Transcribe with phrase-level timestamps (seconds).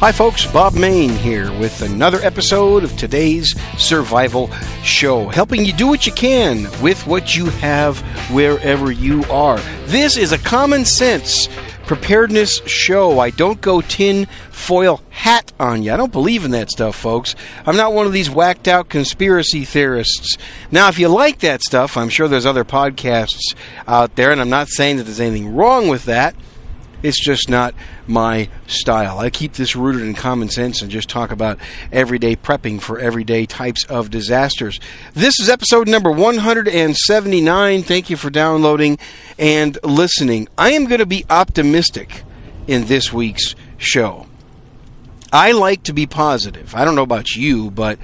[0.00, 0.46] Hi, folks.
[0.46, 4.48] Bob Mayne here with another episode of today's Survival
[4.84, 7.98] Show, helping you do what you can with what you have
[8.30, 9.58] wherever you are.
[9.86, 11.48] This is a common sense
[11.88, 13.18] preparedness show.
[13.18, 15.92] I don't go tin foil hat on you.
[15.92, 17.34] I don't believe in that stuff, folks.
[17.66, 20.36] I'm not one of these whacked out conspiracy theorists.
[20.70, 23.56] Now, if you like that stuff, I'm sure there's other podcasts
[23.88, 26.36] out there, and I'm not saying that there's anything wrong with that.
[27.02, 27.74] It's just not
[28.06, 29.18] my style.
[29.18, 31.58] I keep this rooted in common sense and just talk about
[31.92, 34.80] everyday prepping for everyday types of disasters.
[35.14, 37.82] This is episode number 179.
[37.84, 38.98] Thank you for downloading
[39.38, 40.48] and listening.
[40.58, 42.24] I am going to be optimistic
[42.66, 44.26] in this week's show.
[45.32, 46.74] I like to be positive.
[46.74, 47.98] I don't know about you, but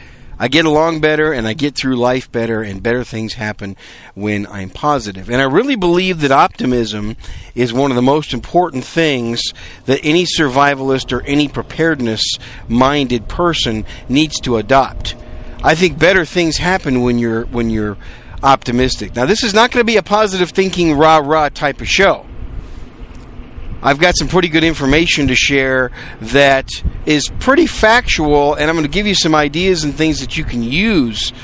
[0.45, 3.79] I get along better and I get through life better and better things happen
[4.15, 5.31] when I'm positive.
[5.31, 7.17] And I really believe that optimism
[7.55, 9.41] is one of the most important things
[9.87, 12.23] that any survivalist or any preparedness
[12.69, 15.17] minded person needs to adopt.
[15.63, 17.97] I think better things happen when you're when you're
[18.43, 19.17] optimistic.
[19.17, 22.27] Now this is not going to be a positive thinking rah rah type of show.
[23.85, 25.91] I've got some pretty good information to share
[26.23, 26.71] that
[27.05, 30.45] is pretty factual, and I'm going to give you some ideas and things that you
[30.45, 31.35] can use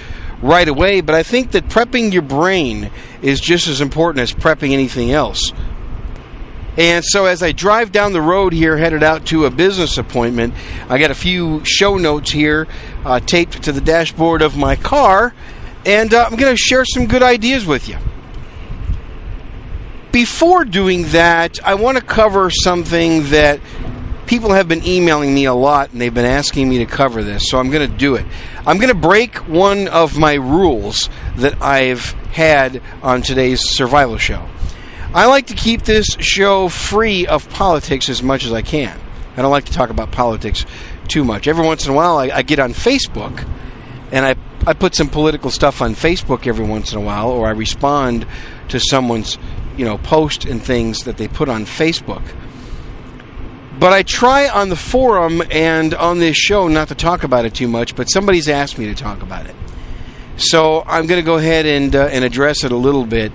[0.40, 1.02] right away.
[1.02, 5.52] But I think that prepping your brain is just as important as prepping anything else.
[6.78, 10.54] And so, as I drive down the road here, headed out to a business appointment,
[10.88, 12.68] I got a few show notes here
[13.04, 15.34] uh, taped to the dashboard of my car,
[15.84, 17.98] and uh, I'm going to share some good ideas with you.
[20.12, 23.60] Before doing that, I want to cover something that
[24.26, 27.48] people have been emailing me a lot and they've been asking me to cover this,
[27.48, 28.24] so I'm going to do it.
[28.66, 34.48] I'm going to break one of my rules that I've had on today's survival show.
[35.12, 39.00] I like to keep this show free of politics as much as I can.
[39.36, 40.64] I don't like to talk about politics
[41.08, 41.48] too much.
[41.48, 43.48] Every once in a while, I, I get on Facebook
[44.12, 47.46] and I, I put some political stuff on Facebook every once in a while, or
[47.48, 48.26] I respond
[48.68, 49.38] to someone's
[49.80, 52.22] you know, post and things that they put on Facebook.
[53.78, 57.54] But I try on the forum and on this show not to talk about it
[57.54, 59.56] too much, but somebody's asked me to talk about it.
[60.36, 63.32] So I'm going to go ahead and, uh, and address it a little bit,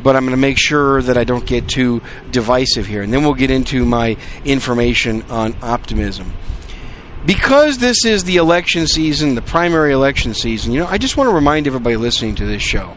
[0.00, 3.02] but I'm going to make sure that I don't get too divisive here.
[3.02, 6.32] And then we'll get into my information on optimism.
[7.26, 11.28] Because this is the election season, the primary election season, you know, I just want
[11.28, 12.96] to remind everybody listening to this show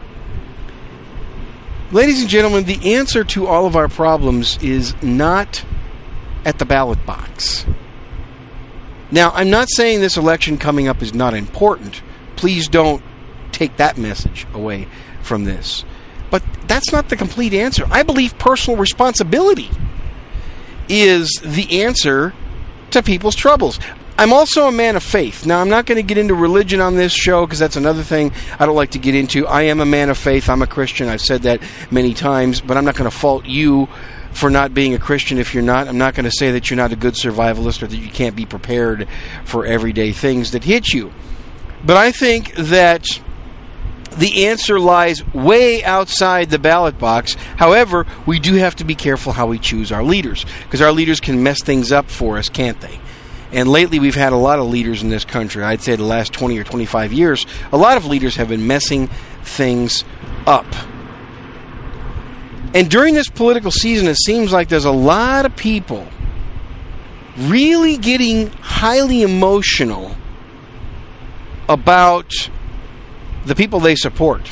[1.92, 5.62] Ladies and gentlemen, the answer to all of our problems is not
[6.42, 7.66] at the ballot box.
[9.10, 12.00] Now, I'm not saying this election coming up is not important.
[12.36, 13.02] Please don't
[13.52, 14.88] take that message away
[15.22, 15.84] from this.
[16.30, 17.84] But that's not the complete answer.
[17.90, 19.68] I believe personal responsibility
[20.88, 22.32] is the answer
[22.92, 23.78] to people's troubles.
[24.18, 25.46] I'm also a man of faith.
[25.46, 28.32] Now, I'm not going to get into religion on this show because that's another thing
[28.58, 29.46] I don't like to get into.
[29.46, 30.48] I am a man of faith.
[30.48, 31.08] I'm a Christian.
[31.08, 33.88] I've said that many times, but I'm not going to fault you
[34.32, 35.88] for not being a Christian if you're not.
[35.88, 38.36] I'm not going to say that you're not a good survivalist or that you can't
[38.36, 39.08] be prepared
[39.44, 41.12] for everyday things that hit you.
[41.84, 43.04] But I think that
[44.16, 47.34] the answer lies way outside the ballot box.
[47.56, 51.20] However, we do have to be careful how we choose our leaders because our leaders
[51.20, 53.00] can mess things up for us, can't they?
[53.52, 55.62] And lately, we've had a lot of leaders in this country.
[55.62, 59.08] I'd say the last 20 or 25 years, a lot of leaders have been messing
[59.42, 60.04] things
[60.46, 60.66] up.
[62.74, 66.06] And during this political season, it seems like there's a lot of people
[67.36, 70.16] really getting highly emotional
[71.68, 72.50] about
[73.44, 74.50] the people they support.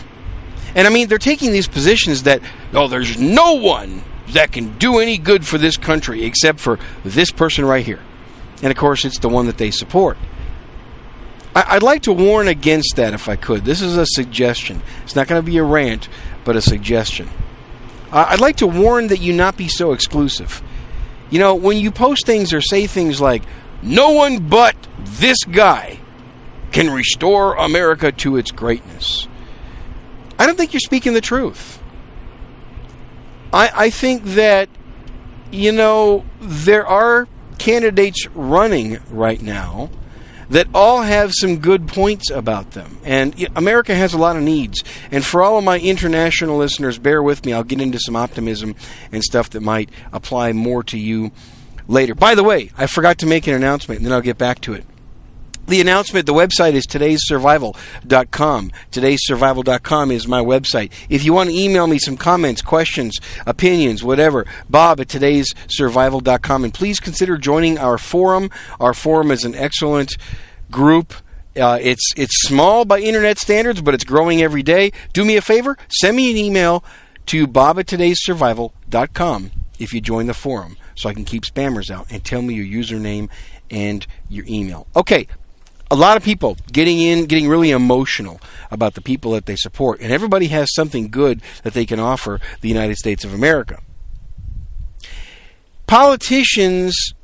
[0.74, 2.42] And I mean, they're taking these positions that,
[2.74, 7.30] oh, there's no one that can do any good for this country except for this
[7.30, 8.00] person right here.
[8.62, 10.16] And of course, it's the one that they support.
[11.54, 13.64] I- would like to warn against that if I could.
[13.64, 14.82] This is a suggestion.
[15.02, 16.08] It's not going to be a rant,
[16.44, 17.28] but a suggestion.
[18.12, 20.62] I'd like to warn that you not be so exclusive.
[21.30, 23.42] You know, when you post things or say things like,
[23.82, 26.00] no one but this guy
[26.72, 29.28] can restore America to its greatness,
[30.38, 31.80] I don't think you're speaking the truth.
[33.52, 34.68] I, I think that,
[35.50, 37.28] you know, there are
[37.60, 39.90] candidates running right now
[40.48, 42.98] that all have some good points about them.
[43.04, 44.82] And America has a lot of needs.
[45.12, 47.52] And for all of my international listeners, bear with me.
[47.52, 48.74] I'll get into some optimism
[49.12, 51.30] and stuff that might apply more to you
[51.86, 52.14] later.
[52.14, 54.72] By the way, I forgot to make an announcement, and then I'll get back to
[54.72, 54.84] it.
[55.70, 58.72] The announcement, the website is today'ssurvival.com.
[58.90, 60.92] Today'ssurvival.com is my website.
[61.08, 66.64] If you want to email me some comments, questions, opinions, whatever, bob at today'ssurvival.com.
[66.64, 68.50] And please consider joining our forum.
[68.78, 70.16] Our forum is an excellent
[70.70, 71.14] group.
[71.60, 74.92] Uh, it's it's small by internet standards, but it's growing every day.
[75.12, 76.84] Do me a favor, send me an email
[77.26, 82.06] to bob at today'ssurvival.com if you join the forum so I can keep spammers out
[82.10, 83.28] and tell me your username
[83.70, 84.86] and your email.
[84.94, 85.26] Okay,
[85.90, 88.40] a lot of people getting in, getting really emotional
[88.70, 92.40] about the people that they support, and everybody has something good that they can offer
[92.60, 93.82] the United States of America.
[95.86, 97.14] Politicians,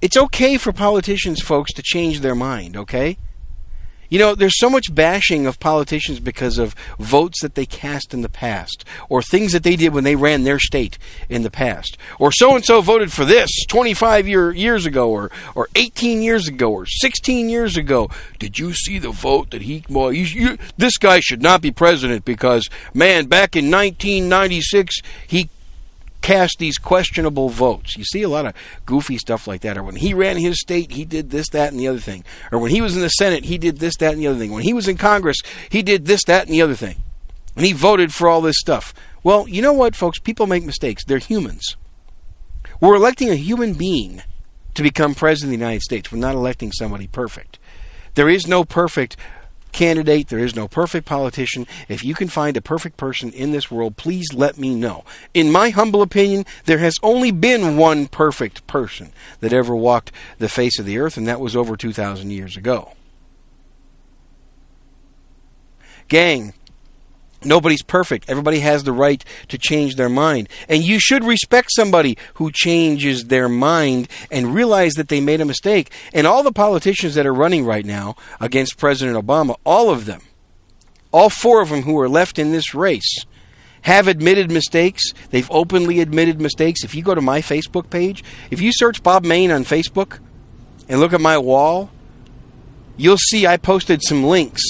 [0.00, 3.18] it's okay for politicians, folks, to change their mind, okay?
[4.12, 8.20] You know, there's so much bashing of politicians because of votes that they cast in
[8.20, 10.98] the past, or things that they did when they ran their state
[11.30, 15.30] in the past, or so and so voted for this 25 year, years ago, or
[15.54, 18.10] or 18 years ago, or 16 years ago.
[18.38, 19.82] Did you see the vote that he?
[19.88, 25.48] Well, you, this guy should not be president because man, back in 1996 he
[26.22, 27.96] cast these questionable votes.
[27.96, 28.54] You see a lot of
[28.86, 29.76] goofy stuff like that.
[29.76, 32.24] Or when he ran his state, he did this, that, and the other thing.
[32.50, 34.52] Or when he was in the Senate, he did this, that, and the other thing.
[34.52, 35.38] When he was in Congress,
[35.68, 37.02] he did this, that, and the other thing.
[37.56, 38.94] And he voted for all this stuff.
[39.22, 40.18] Well, you know what, folks?
[40.18, 41.04] People make mistakes.
[41.04, 41.76] They're humans.
[42.80, 44.22] We're electing a human being
[44.74, 46.10] to become president of the United States.
[46.10, 47.58] We're not electing somebody perfect.
[48.14, 49.16] There is no perfect
[49.72, 50.28] candidate.
[50.28, 51.66] There is no perfect politician.
[51.88, 55.04] If you can find a perfect person in this world, please let me know.
[55.34, 60.48] In my humble opinion, there has only been one perfect person that ever walked the
[60.48, 62.92] face of the earth, and that was over 2,000 years ago.
[66.08, 66.52] Gang,
[67.44, 68.28] Nobody's perfect.
[68.28, 70.48] Everybody has the right to change their mind.
[70.68, 75.44] And you should respect somebody who changes their mind and realize that they made a
[75.44, 75.90] mistake.
[76.12, 80.20] And all the politicians that are running right now against President Obama, all of them,
[81.10, 83.24] all four of them who are left in this race,
[83.82, 85.02] have admitted mistakes.
[85.30, 86.84] They've openly admitted mistakes.
[86.84, 90.20] If you go to my Facebook page, if you search Bob Mayne on Facebook
[90.88, 91.90] and look at my wall,
[92.96, 94.62] you'll see I posted some links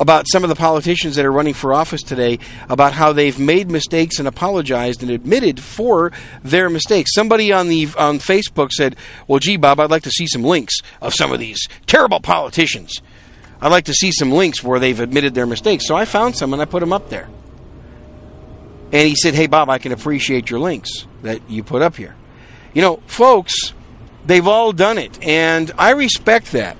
[0.00, 3.70] about some of the politicians that are running for office today about how they've made
[3.70, 6.12] mistakes and apologized and admitted for
[6.42, 7.12] their mistakes.
[7.14, 8.96] Somebody on the on Facebook said,
[9.26, 13.00] "Well, gee, Bob, I'd like to see some links of some of these terrible politicians.
[13.60, 16.52] I'd like to see some links where they've admitted their mistakes." So I found some
[16.52, 17.28] and I put them up there.
[18.92, 22.14] And he said, "Hey, Bob, I can appreciate your links that you put up here."
[22.72, 23.54] You know, folks,
[24.24, 26.76] they've all done it, and I respect that.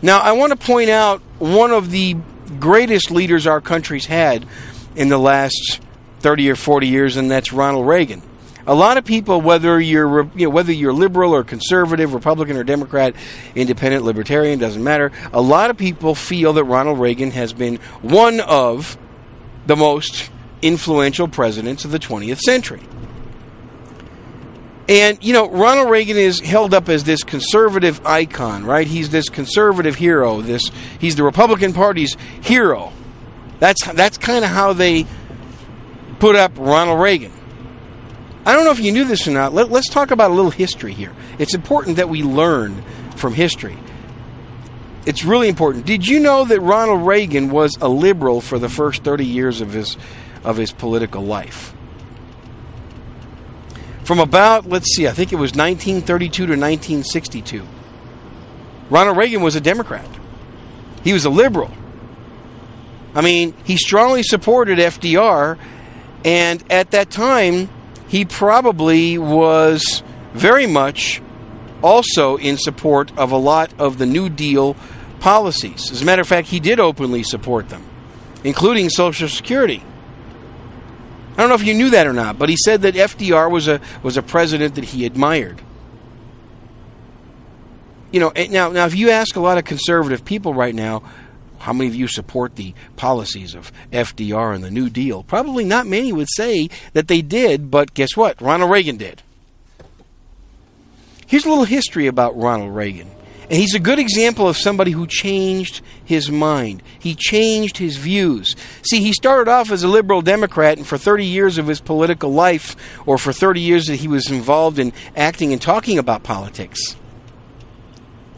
[0.00, 2.16] Now, I want to point out one of the
[2.60, 4.46] greatest leaders our country's had
[4.94, 5.80] in the last
[6.20, 8.22] 30 or 40 years, and that's Ronald Reagan.
[8.64, 12.62] A lot of people, whether you're you know, whether you're liberal or conservative, Republican or
[12.62, 13.16] Democrat,
[13.56, 15.10] independent, libertarian, doesn't matter.
[15.32, 18.96] A lot of people feel that Ronald Reagan has been one of
[19.66, 22.82] the most influential presidents of the 20th century.
[24.88, 28.86] And, you know, Ronald Reagan is held up as this conservative icon, right?
[28.86, 30.40] He's this conservative hero.
[30.40, 30.62] This
[30.98, 32.92] he's the Republican Party's hero.
[33.60, 35.06] That's that's kind of how they
[36.18, 37.32] put up Ronald Reagan.
[38.44, 39.54] I don't know if you knew this or not.
[39.54, 41.14] Let, let's talk about a little history here.
[41.38, 42.82] It's important that we learn
[43.14, 43.78] from history.
[45.06, 45.86] It's really important.
[45.86, 49.72] Did you know that Ronald Reagan was a liberal for the first 30 years of
[49.72, 49.96] his
[50.42, 51.72] of his political life?
[54.04, 57.66] From about, let's see, I think it was 1932 to 1962.
[58.90, 60.08] Ronald Reagan was a Democrat.
[61.04, 61.70] He was a liberal.
[63.14, 65.58] I mean, he strongly supported FDR,
[66.24, 67.68] and at that time,
[68.08, 70.02] he probably was
[70.34, 71.22] very much
[71.82, 74.76] also in support of a lot of the New Deal
[75.20, 75.90] policies.
[75.90, 77.84] As a matter of fact, he did openly support them,
[78.44, 79.82] including Social Security.
[81.42, 83.66] I don't know if you knew that or not, but he said that FDR was
[83.66, 85.60] a was a president that he admired.
[88.12, 91.02] You know, eh, now now if you ask a lot of conservative people right now,
[91.58, 95.24] how many of you support the policies of FDR and the New Deal?
[95.24, 98.40] Probably not many would say that they did, but guess what?
[98.40, 99.20] Ronald Reagan did.
[101.26, 103.10] Here's a little history about Ronald Reagan.
[103.52, 106.82] And he's a good example of somebody who changed his mind.
[106.98, 108.56] He changed his views.
[108.82, 112.32] See, he started off as a liberal Democrat, and for 30 years of his political
[112.32, 116.96] life, or for 30 years that he was involved in acting and talking about politics,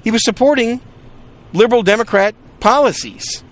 [0.03, 0.81] he was supporting
[1.53, 3.45] liberal Democrat policies.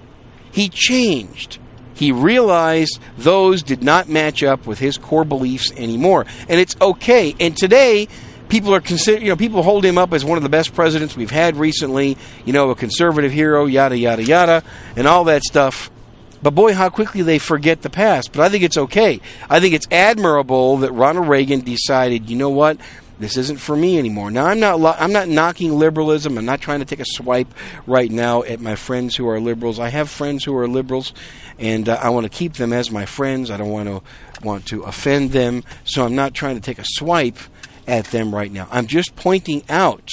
[0.50, 1.60] He changed.
[1.94, 6.26] He realized those did not match up with his core beliefs anymore.
[6.48, 7.36] And it's okay.
[7.38, 8.08] And today,
[8.52, 11.16] people are consider you know people hold him up as one of the best presidents
[11.16, 12.18] we've had recently.
[12.44, 14.62] You know, a conservative hero, yada yada yada,
[14.94, 15.90] and all that stuff.
[16.42, 18.32] But boy, how quickly they forget the past.
[18.32, 19.20] But I think it's okay.
[19.48, 22.78] I think it's admirable that Ronald Reagan decided, you know what,
[23.20, 24.30] this isn't for me anymore.
[24.30, 26.36] Now I'm not I'm not knocking liberalism.
[26.36, 27.48] I'm not trying to take a swipe
[27.86, 29.78] right now at my friends who are liberals.
[29.78, 31.14] I have friends who are liberals,
[31.58, 33.50] and uh, I want to keep them as my friends.
[33.50, 34.02] I don't want to
[34.44, 37.38] want to offend them, so I'm not trying to take a swipe
[37.86, 38.68] at them right now.
[38.70, 40.10] I'm just pointing out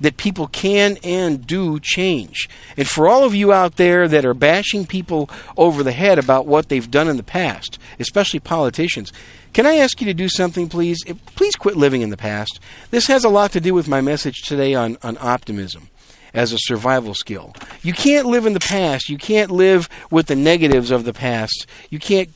[0.00, 2.48] that people can and do change.
[2.76, 6.46] And for all of you out there that are bashing people over the head about
[6.46, 9.12] what they've done in the past, especially politicians,
[9.52, 11.02] can I ask you to do something, please?
[11.34, 12.60] Please quit living in the past.
[12.90, 15.88] This has a lot to do with my message today on, on optimism
[16.34, 17.54] as a survival skill.
[17.82, 19.08] You can't live in the past.
[19.08, 21.66] You can't live with the negatives of the past.
[21.88, 22.28] You can't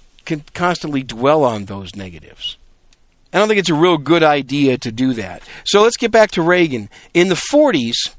[0.54, 2.56] constantly dwell on those negatives.
[3.32, 5.42] I don't think it's a real good idea to do that.
[5.64, 6.88] So let's get back to Reagan.
[7.14, 8.14] In the 40s,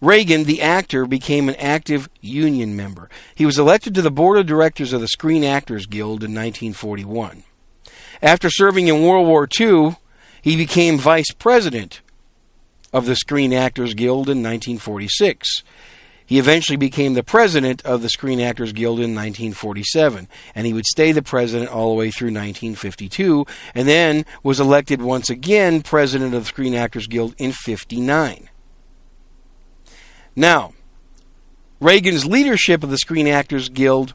[0.00, 3.08] Reagan, the actor, became an active union member.
[3.34, 7.44] He was elected to the board of directors of the Screen Actors Guild in 1941.
[8.20, 9.96] After serving in World War II,
[10.42, 12.02] he became vice president
[12.92, 15.62] of the Screen Actors Guild in 1946.
[16.26, 20.84] He eventually became the president of the Screen Actors Guild in 1947, and he would
[20.84, 26.34] stay the president all the way through 1952, and then was elected once again president
[26.34, 28.48] of the Screen Actors Guild in 59.
[30.34, 30.74] Now,
[31.80, 34.14] Reagan's leadership of the Screen Actors Guild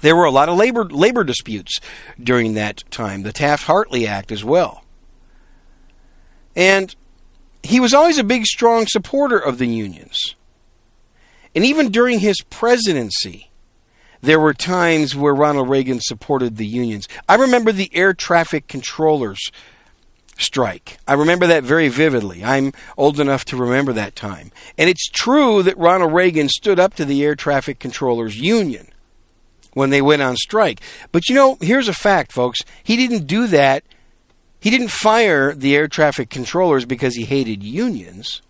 [0.00, 1.80] there were a lot of labor labor disputes
[2.22, 4.84] during that time, the Taft-Hartley Act as well.
[6.54, 6.94] And
[7.62, 10.34] he was always a big strong supporter of the unions.
[11.54, 13.50] And even during his presidency,
[14.20, 17.08] there were times where Ronald Reagan supported the unions.
[17.28, 19.50] I remember the air traffic controllers
[20.38, 20.98] strike.
[21.06, 22.44] I remember that very vividly.
[22.44, 24.52] I'm old enough to remember that time.
[24.76, 28.88] And it's true that Ronald Reagan stood up to the air traffic controllers union
[29.74, 30.80] when they went on strike.
[31.12, 32.60] But you know, here's a fact, folks.
[32.82, 33.84] He didn't do that.
[34.60, 38.42] He didn't fire the air traffic controllers because he hated unions.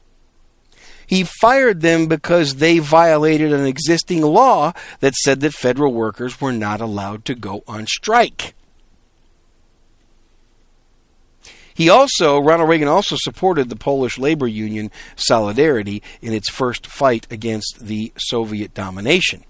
[1.08, 6.52] He fired them because they violated an existing law that said that federal workers were
[6.52, 8.54] not allowed to go on strike.
[11.74, 17.26] He also, Ronald Reagan also supported the Polish labor union Solidarity in its first fight
[17.30, 19.44] against the Soviet domination.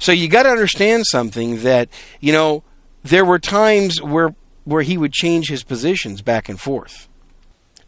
[0.00, 1.88] So you got to understand something that,
[2.20, 2.64] you know,
[3.04, 7.08] there were times where where he would change his positions back and forth.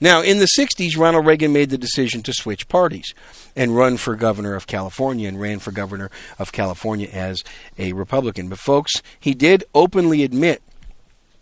[0.01, 3.15] Now, in the 60s, Ronald Reagan made the decision to switch parties
[3.57, 7.43] and run for governor of California and ran for governor of California as
[7.79, 8.49] a Republican.
[8.49, 10.63] But, folks, he did openly admit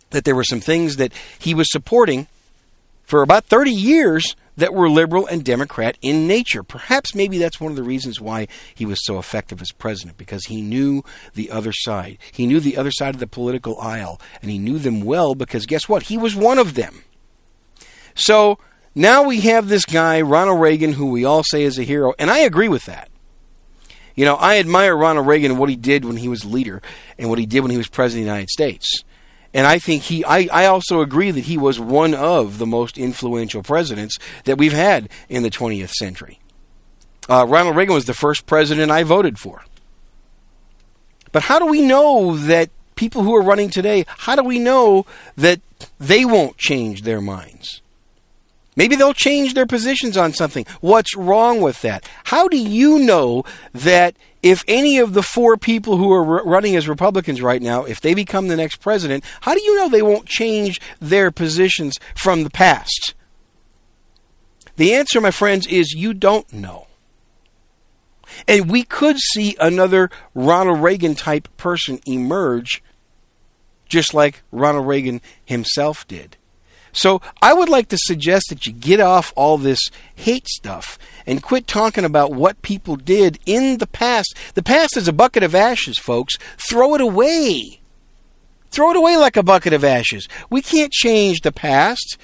[0.09, 2.27] that there were some things that he was supporting
[3.03, 6.63] for about 30 years that were liberal and Democrat in nature.
[6.63, 10.45] Perhaps maybe that's one of the reasons why he was so effective as president, because
[10.45, 11.03] he knew
[11.35, 12.17] the other side.
[12.31, 15.67] He knew the other side of the political aisle, and he knew them well because
[15.67, 16.03] guess what?
[16.03, 17.03] He was one of them.
[18.17, 18.57] So
[18.95, 22.29] now we have this guy, Ronald Reagan, who we all say is a hero, and
[22.29, 23.09] I agree with that.
[24.15, 26.81] You know, I admire Ronald Reagan and what he did when he was leader
[27.19, 29.03] and what he did when he was president of the United States.
[29.53, 32.97] And I think he, I, I also agree that he was one of the most
[32.97, 36.39] influential presidents that we've had in the 20th century.
[37.29, 39.63] Uh, Ronald Reagan was the first president I voted for.
[41.31, 45.05] But how do we know that people who are running today, how do we know
[45.35, 45.61] that
[45.99, 47.81] they won't change their minds?
[48.77, 50.65] Maybe they'll change their positions on something.
[50.79, 52.07] What's wrong with that?
[52.25, 53.43] How do you know
[53.73, 57.99] that if any of the four people who are running as Republicans right now, if
[57.99, 62.43] they become the next president, how do you know they won't change their positions from
[62.43, 63.15] the past?
[64.75, 66.85] The answer, my friends, is you don't know.
[68.47, 72.83] And we could see another Ronald Reagan type person emerge,
[73.89, 76.37] just like Ronald Reagan himself did.
[76.97, 81.43] So I would like to suggest that you get off all this hate stuff and
[81.43, 84.35] quit talking about what people did in the past.
[84.55, 86.37] The past is a bucket of ashes, folks.
[86.57, 87.81] Throw it away.
[88.71, 90.27] Throw it away like a bucket of ashes.
[90.49, 92.17] We can't change the past.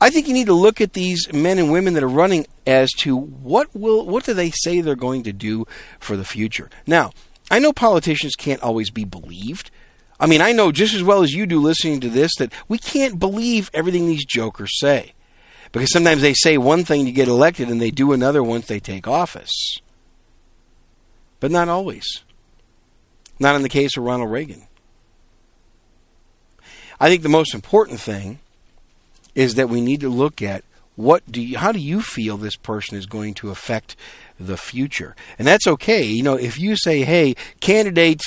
[0.00, 2.90] I think you need to look at these men and women that are running as
[2.98, 5.64] to what will what do they say they're going to do
[6.00, 6.70] for the future.
[6.88, 7.12] Now,
[7.52, 9.70] I know politicians can't always be believed.
[10.20, 12.78] I mean, I know just as well as you do listening to this that we
[12.78, 15.14] can't believe everything these jokers say.
[15.70, 18.80] Because sometimes they say one thing to get elected and they do another once they
[18.80, 19.78] take office.
[21.40, 22.24] But not always.
[23.38, 24.66] Not in the case of Ronald Reagan.
[26.98, 28.40] I think the most important thing
[29.34, 30.64] is that we need to look at
[30.96, 33.94] what do you, how do you feel this person is going to affect
[34.40, 35.14] the future?
[35.38, 36.02] And that's okay.
[36.02, 38.22] You know, if you say, "Hey, candidate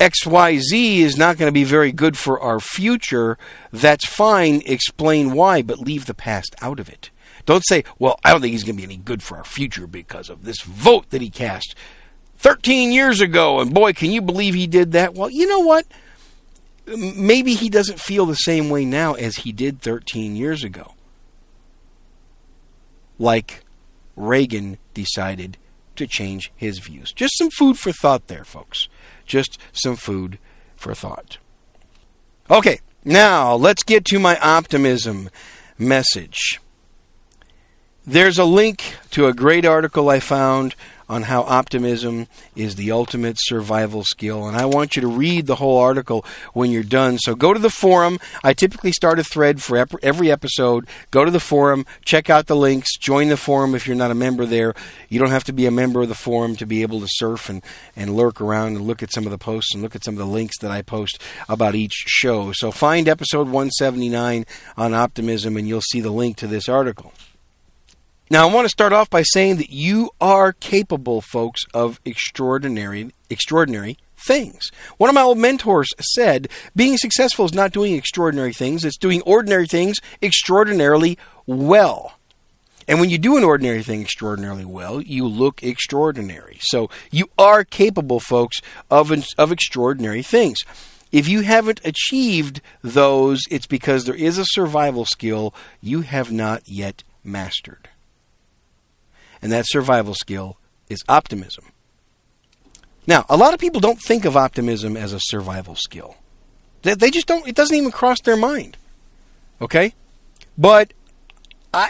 [0.00, 3.38] XYZ is not going to be very good for our future,"
[3.72, 4.62] that's fine.
[4.66, 7.10] Explain why, but leave the past out of it.
[7.46, 9.86] Don't say, "Well, I don't think he's going to be any good for our future
[9.86, 11.74] because of this vote that he cast
[12.38, 15.14] 13 years ago." And boy, can you believe he did that?
[15.14, 15.86] Well, you know what?
[16.86, 20.94] Maybe he doesn't feel the same way now as he did 13 years ago
[23.18, 23.64] like
[24.16, 25.56] Reagan decided
[25.96, 27.12] to change his views.
[27.12, 28.88] Just some food for thought there, folks.
[29.26, 30.38] Just some food
[30.76, 31.38] for thought.
[32.50, 35.30] Okay, now let's get to my optimism
[35.78, 36.60] message.
[38.06, 40.74] There's a link to a great article I found
[41.08, 44.46] on how optimism is the ultimate survival skill.
[44.46, 47.18] And I want you to read the whole article when you're done.
[47.18, 48.18] So go to the forum.
[48.42, 50.86] I typically start a thread for every episode.
[51.10, 54.14] Go to the forum, check out the links, join the forum if you're not a
[54.14, 54.74] member there.
[55.08, 57.48] You don't have to be a member of the forum to be able to surf
[57.48, 57.62] and,
[57.96, 60.18] and lurk around and look at some of the posts and look at some of
[60.18, 62.52] the links that I post about each show.
[62.52, 64.46] So find episode 179
[64.76, 67.12] on optimism and you'll see the link to this article.
[68.30, 73.12] Now, I want to start off by saying that you are capable, folks, of extraordinary,
[73.28, 74.70] extraordinary things.
[74.96, 79.20] One of my old mentors said, being successful is not doing extraordinary things, it's doing
[79.22, 82.14] ordinary things extraordinarily well.
[82.88, 86.56] And when you do an ordinary thing extraordinarily well, you look extraordinary.
[86.60, 88.58] So you are capable, folks,
[88.90, 90.60] of, of extraordinary things.
[91.12, 96.66] If you haven't achieved those, it's because there is a survival skill you have not
[96.66, 97.90] yet mastered
[99.44, 100.56] and that survival skill
[100.88, 101.66] is optimism.
[103.06, 106.16] Now, a lot of people don't think of optimism as a survival skill.
[106.80, 108.78] They, they just don't, it doesn't even cross their mind.
[109.60, 109.92] Okay?
[110.56, 110.94] But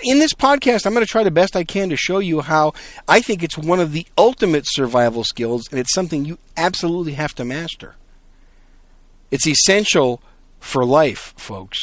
[0.03, 2.73] in this podcast, I'm going to try the best I can to show you how
[3.07, 7.37] I think it's one of the ultimate survival skills, and it's something you absolutely have
[7.37, 7.95] to master.
[9.31, 10.21] It's essential
[10.59, 11.79] for life, folks.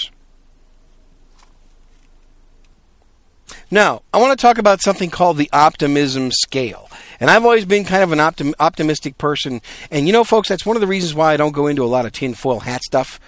[3.69, 6.89] Now, I want to talk about something called the optimism scale.
[7.19, 9.61] And I've always been kind of an optim- optimistic person.
[9.89, 11.85] And you know, folks, that's one of the reasons why I don't go into a
[11.85, 13.19] lot of tinfoil hat stuff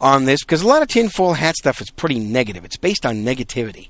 [0.00, 2.64] on this, because a lot of tinfoil hat stuff is pretty negative.
[2.64, 3.88] It's based on negativity.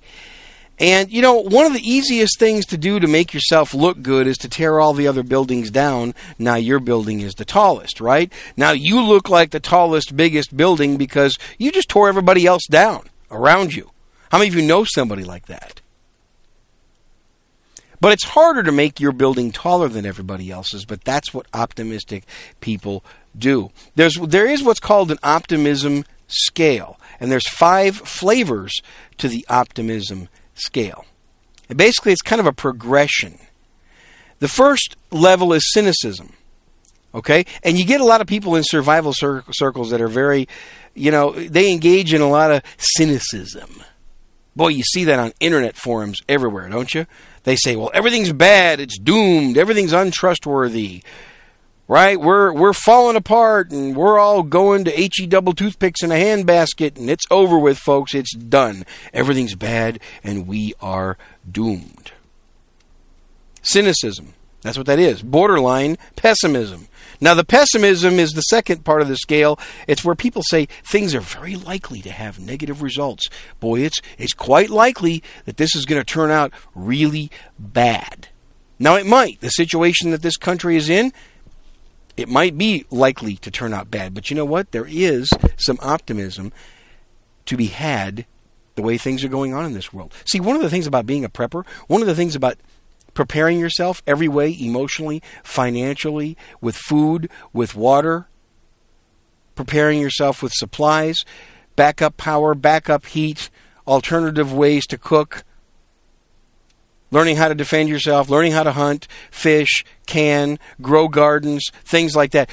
[0.79, 4.27] And, you know, one of the easiest things to do to make yourself look good
[4.27, 6.13] is to tear all the other buildings down.
[6.41, 8.33] Now your building is the tallest, right?
[8.57, 13.09] Now you look like the tallest, biggest building because you just tore everybody else down
[13.31, 13.92] around you.
[14.33, 15.83] How many of you know somebody like that?
[18.01, 22.25] But it's harder to make your building taller than everybody else's, but that's what optimistic
[22.63, 23.05] people
[23.37, 23.71] do.
[23.95, 28.81] There's there is what's called an optimism scale, and there's five flavors
[29.19, 31.05] to the optimism scale.
[31.69, 33.39] And basically it's kind of a progression.
[34.39, 36.33] The first level is cynicism.
[37.15, 37.45] Okay?
[37.63, 40.49] And you get a lot of people in survival cir- circles that are very,
[40.95, 43.85] you know, they engage in a lot of cynicism.
[44.55, 47.07] Boy, you see that on internet forums everywhere, don't you?
[47.45, 51.03] They say, "Well, everything's bad, it's doomed, everything's untrustworthy."
[51.89, 52.19] Right?
[52.19, 56.97] We're we're falling apart and we're all going to HE double toothpicks in a handbasket
[56.97, 58.15] and it's over with, folks.
[58.15, 58.85] It's done.
[59.13, 61.19] Everything's bad and we are
[61.51, 62.13] doomed.
[63.63, 64.35] Cynicism.
[64.63, 65.23] That's what that is.
[65.23, 66.89] Borderline pessimism.
[67.23, 69.57] Now, the pessimism is the second part of the scale.
[69.87, 73.31] It's where people say things are very likely to have negative results.
[73.61, 77.31] Boy, it's, it's quite likely that this is going to turn out really
[77.61, 78.27] bad.
[78.81, 79.41] Now, it might.
[79.41, 81.13] The situation that this country is in,
[82.17, 84.15] it might be likely to turn out bad.
[84.15, 84.73] But you know what?
[84.73, 86.53] There is some optimism
[87.47, 88.27] to be had
[88.75, 90.13] the way things are going on in this world.
[90.25, 92.57] See, one of the things about being a prepper, one of the things about
[93.15, 98.29] preparing yourself every way emotionally, financially, with food, with water,
[99.55, 101.25] preparing yourself with supplies,
[101.77, 103.51] backup power, backup heat,
[103.87, 105.45] alternative ways to cook,
[107.11, 112.33] learning how to defend yourself, learning how to hunt, fish, can, grow gardens, things like
[112.33, 112.49] that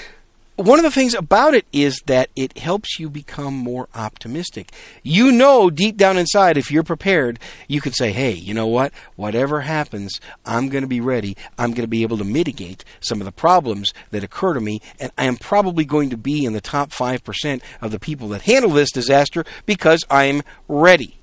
[0.59, 4.71] one of the things about it is that it helps you become more optimistic.
[5.03, 8.91] You know deep down inside, if you're prepared, you can say, hey, you know what?
[9.15, 11.37] Whatever happens, I'm going to be ready.
[11.57, 14.81] I'm going to be able to mitigate some of the problems that occur to me,
[14.99, 18.41] and I am probably going to be in the top 5% of the people that
[18.41, 21.19] handle this disaster because I'm ready.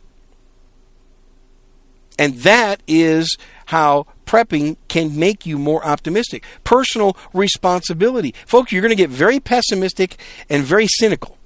[2.18, 6.44] And that is how prepping can make you more optimistic.
[6.64, 8.34] Personal responsibility.
[8.46, 10.18] Folks, you're going to get very pessimistic
[10.50, 11.38] and very cynical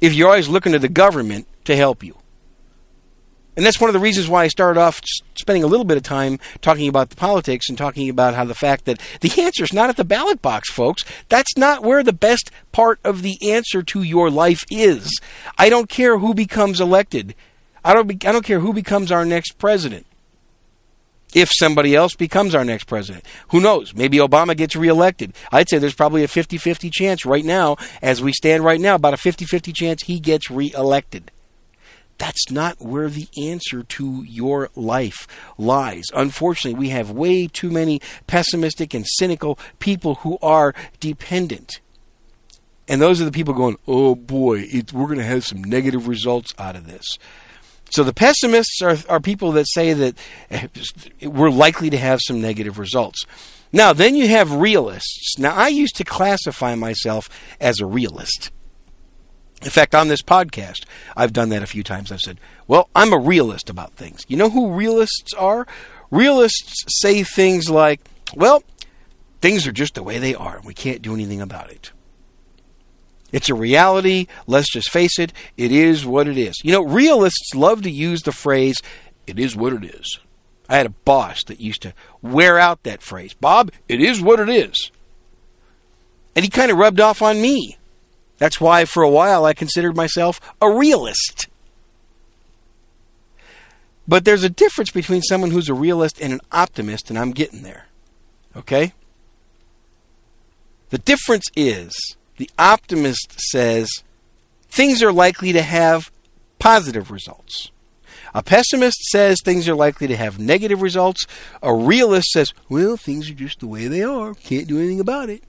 [0.00, 2.16] if you're always looking to the government to help you.
[3.56, 5.02] And that's one of the reasons why I started off
[5.38, 8.54] spending a little bit of time talking about the politics and talking about how the
[8.54, 11.04] fact that the answer is not at the ballot box, folks.
[11.28, 15.20] That's not where the best part of the answer to your life is.
[15.58, 17.34] I don't care who becomes elected.
[17.84, 20.06] I don't, be, I don't care who becomes our next president.
[21.34, 23.94] If somebody else becomes our next president, who knows?
[23.94, 25.32] Maybe Obama gets reelected.
[25.52, 28.96] I'd say there's probably a 50 50 chance right now, as we stand right now,
[28.96, 31.30] about a 50 50 chance he gets reelected.
[32.20, 36.04] That's not where the answer to your life lies.
[36.12, 41.80] Unfortunately, we have way too many pessimistic and cynical people who are dependent.
[42.86, 46.08] And those are the people going, oh boy, it, we're going to have some negative
[46.08, 47.18] results out of this.
[47.90, 50.16] So the pessimists are, are people that say that
[50.50, 50.68] eh,
[51.22, 53.26] we're likely to have some negative results.
[53.72, 55.38] Now, then you have realists.
[55.38, 57.28] Now, I used to classify myself
[57.60, 58.50] as a realist.
[59.62, 60.84] In fact, on this podcast,
[61.16, 62.10] I've done that a few times.
[62.10, 64.24] I've said, well, I'm a realist about things.
[64.26, 65.66] You know who realists are?
[66.10, 68.00] Realists say things like,
[68.34, 68.62] well,
[69.40, 71.92] things are just the way they are, and we can't do anything about it.
[73.32, 74.26] It's a reality.
[74.46, 75.32] Let's just face it.
[75.56, 76.54] It is what it is.
[76.62, 78.80] You know, realists love to use the phrase,
[79.26, 80.18] it is what it is.
[80.68, 83.34] I had a boss that used to wear out that phrase.
[83.34, 84.90] Bob, it is what it is.
[86.36, 87.76] And he kind of rubbed off on me.
[88.38, 91.48] That's why, for a while, I considered myself a realist.
[94.06, 97.62] But there's a difference between someone who's a realist and an optimist, and I'm getting
[97.62, 97.86] there.
[98.56, 98.92] Okay?
[100.90, 103.90] The difference is the optimist says
[104.70, 106.10] things are likely to have
[106.58, 107.70] positive results.
[108.32, 111.26] A pessimist says things are likely to have negative results.
[111.62, 114.32] A realist says, well, things are just the way they are.
[114.32, 115.44] Can't do anything about it.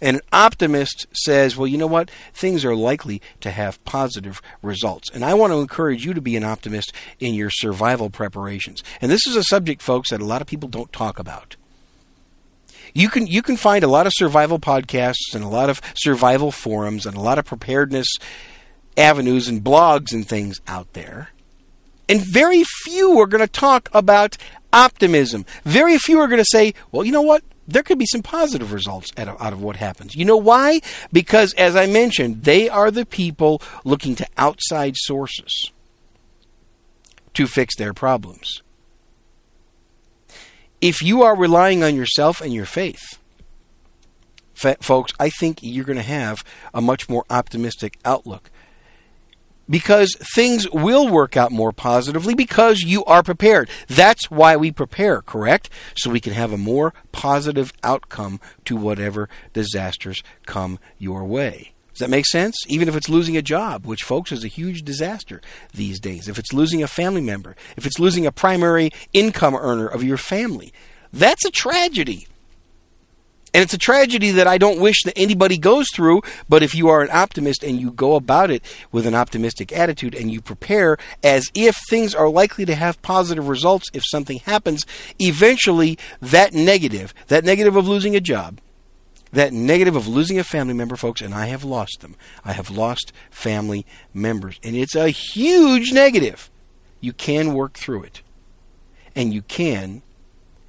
[0.00, 2.08] And an optimist says, well, you know what?
[2.32, 5.10] Things are likely to have positive results.
[5.10, 8.84] And I want to encourage you to be an optimist in your survival preparations.
[9.00, 11.56] And this is a subject, folks, that a lot of people don't talk about.
[12.92, 16.50] You can you can find a lot of survival podcasts and a lot of survival
[16.52, 18.08] forums and a lot of preparedness
[18.96, 21.30] avenues and blogs and things out there.
[22.08, 24.36] And very few are going to talk about
[24.72, 25.46] optimism.
[25.64, 27.42] Very few are going to say, well, you know what?
[27.66, 30.14] there could be some positive results out of, out of what happens.
[30.14, 30.80] You know why?
[31.12, 35.70] Because, as I mentioned, they are the people looking to outside sources
[37.34, 38.62] to fix their problems.
[40.82, 43.20] If you are relying on yourself and your faith,
[44.80, 48.50] folks, I think you're going to have a much more optimistic outlook
[49.70, 53.70] because things will work out more positively because you are prepared.
[53.86, 55.70] That's why we prepare, correct?
[55.96, 61.71] So we can have a more positive outcome to whatever disasters come your way.
[61.92, 62.56] Does that make sense?
[62.68, 65.42] Even if it's losing a job, which, folks, is a huge disaster
[65.74, 66.26] these days.
[66.26, 70.16] If it's losing a family member, if it's losing a primary income earner of your
[70.16, 70.72] family,
[71.12, 72.26] that's a tragedy.
[73.54, 76.88] And it's a tragedy that I don't wish that anybody goes through, but if you
[76.88, 80.96] are an optimist and you go about it with an optimistic attitude and you prepare
[81.22, 84.86] as if things are likely to have positive results if something happens,
[85.18, 88.58] eventually that negative, that negative of losing a job,
[89.32, 92.16] that negative of losing a family member, folks, and I have lost them.
[92.44, 96.50] I have lost family members, and it's a huge negative.
[97.00, 98.22] You can work through it,
[99.16, 100.02] and you can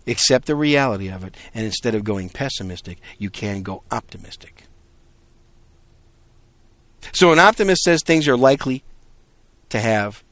[0.08, 4.64] accept the reality of it, and instead of going pessimistic, you can go optimistic.
[7.12, 8.84] So an optimist says things are likely
[9.70, 10.24] to have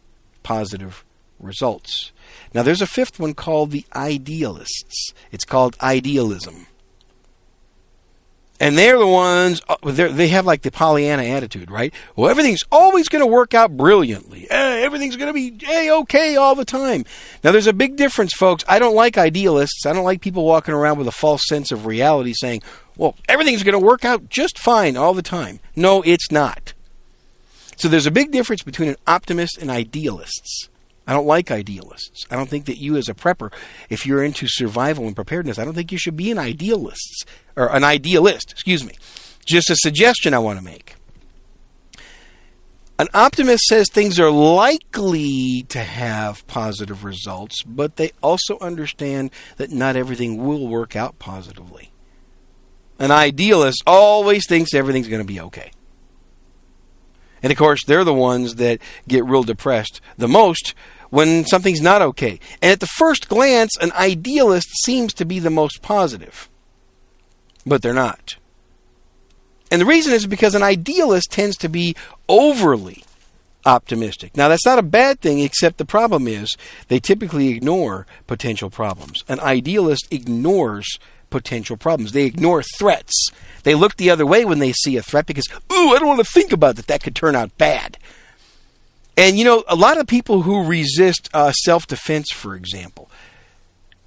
[0.42, 1.04] positive
[1.38, 2.12] results.
[2.54, 5.12] Now there's a fifth one called the idealists.
[5.32, 6.68] It's called idealism
[8.62, 11.92] and they're the ones uh, they have like the Pollyanna attitude, right?
[12.16, 14.46] Well, everything's always going to work out brilliantly.
[14.52, 17.04] Eh, everything's going to be okay all the time.
[17.44, 18.64] Now, there's a big difference, folks.
[18.68, 19.88] I don't like idealists.
[19.88, 22.62] I don't like people walking around with a false sense of reality, saying,
[22.96, 26.74] "Well, everything's going to work out just fine all the time." No, it's not.
[27.78, 30.70] So there's a big difference between an optimist and idealists.
[31.12, 32.26] I don't like idealists.
[32.32, 33.52] I don't think that you, as a prepper,
[33.90, 37.26] if you're into survival and preparedness, I don't think you should be an idealist
[37.58, 38.50] or an idealist.
[38.50, 38.94] Excuse me.
[39.46, 40.96] Just a suggestion I want to make.
[42.98, 49.70] An optimist says things are likely to have positive results, but they also understand that
[49.70, 51.92] not everything will work out positively.
[53.00, 55.72] An idealist always thinks everything's going to be okay.
[57.44, 60.74] And of course, they're the ones that get real depressed the most
[61.12, 62.40] when something's not okay.
[62.62, 66.50] And at the first glance, an idealist seems to be the most positive.
[67.66, 68.38] But they're not.
[69.70, 71.96] And the reason is because an idealist tends to be
[72.28, 73.04] overly
[73.66, 74.36] optimistic.
[74.36, 76.56] Now, that's not a bad thing, except the problem is
[76.88, 79.24] they typically ignore potential problems.
[79.28, 80.98] An idealist ignores
[81.30, 83.30] potential problems, they ignore threats.
[83.64, 86.20] They look the other way when they see a threat because, ooh, I don't want
[86.20, 86.88] to think about that.
[86.88, 87.98] That could turn out bad.
[89.18, 93.10] And, you know, a lot of people who resist uh, self defense, for example,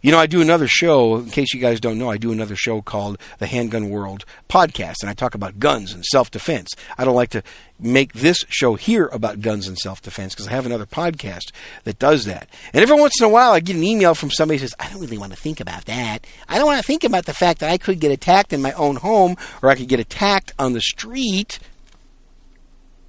[0.04, 2.56] you know, I do another show, in case you guys don't know, I do another
[2.56, 6.68] show called the Handgun World Podcast, and I talk about guns and self defense.
[6.98, 7.42] I don't like to
[7.80, 11.52] make this show here about guns and self defense because I have another podcast
[11.84, 12.50] that does that.
[12.74, 14.90] And every once in a while, I get an email from somebody who says, I
[14.90, 16.26] don't really want to think about that.
[16.50, 18.72] I don't want to think about the fact that I could get attacked in my
[18.72, 21.60] own home or I could get attacked on the street.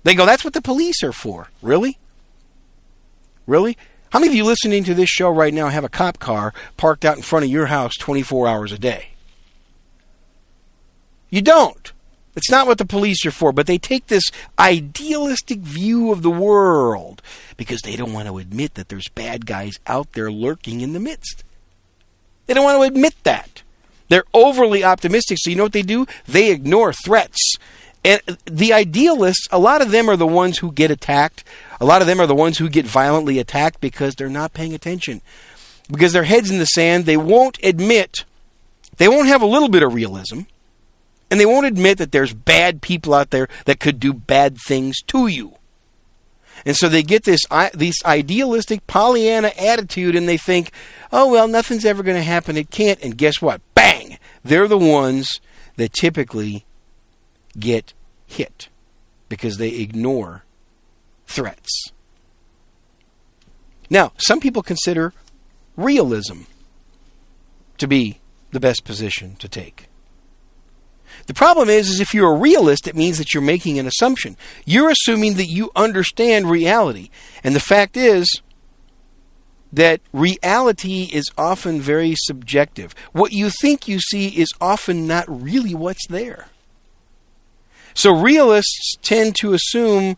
[0.06, 1.50] They go, that's what the police are for.
[1.64, 1.98] Really?
[3.48, 3.76] Really?
[4.12, 7.04] How many of you listening to this show right now have a cop car parked
[7.04, 9.10] out in front of your house 24 hours a day?
[11.32, 11.92] You don't.
[12.36, 16.30] It's not what the police are for, but they take this idealistic view of the
[16.30, 17.24] world
[17.58, 21.00] because they don't want to admit that there's bad guys out there lurking in the
[21.00, 21.44] midst.
[22.46, 23.64] They don't want to admit that.
[24.10, 26.06] They're overly optimistic, so you know what they do?
[26.28, 27.56] They ignore threats.
[28.06, 31.44] And the idealists, a lot of them are the ones who get attacked
[31.80, 34.74] a lot of them are the ones who get violently attacked because they're not paying
[34.74, 35.22] attention.
[35.92, 38.26] Because their heads in the sand, they won't admit,
[38.98, 40.42] they won't have a little bit of realism,
[41.30, 45.02] and they won't admit that there's bad people out there that could do bad things
[45.08, 45.58] to you.
[46.66, 47.42] And so they get this
[47.74, 50.72] this idealistic Pollyanna attitude and they think,
[51.12, 52.58] "Oh well, nothing's ever going to happen.
[52.58, 53.62] It can't." And guess what?
[53.76, 54.18] Bang!
[54.44, 55.30] They're the ones
[55.76, 56.65] that typically
[57.58, 57.94] get
[58.28, 58.70] hit
[59.30, 60.44] because they ignore
[61.28, 61.92] threats.
[63.90, 65.14] Now, some people consider
[65.78, 66.44] realism
[67.78, 68.20] to be
[68.52, 69.88] the best position to take.
[71.28, 74.38] The problem is, is if you're a realist, it means that you're making an assumption.
[74.66, 77.10] You're assuming that you understand reality.
[77.44, 78.42] And the fact is
[79.72, 82.94] that reality is often very subjective.
[83.12, 86.48] What you think you see is often not really what's there.
[87.96, 90.18] So realists tend to assume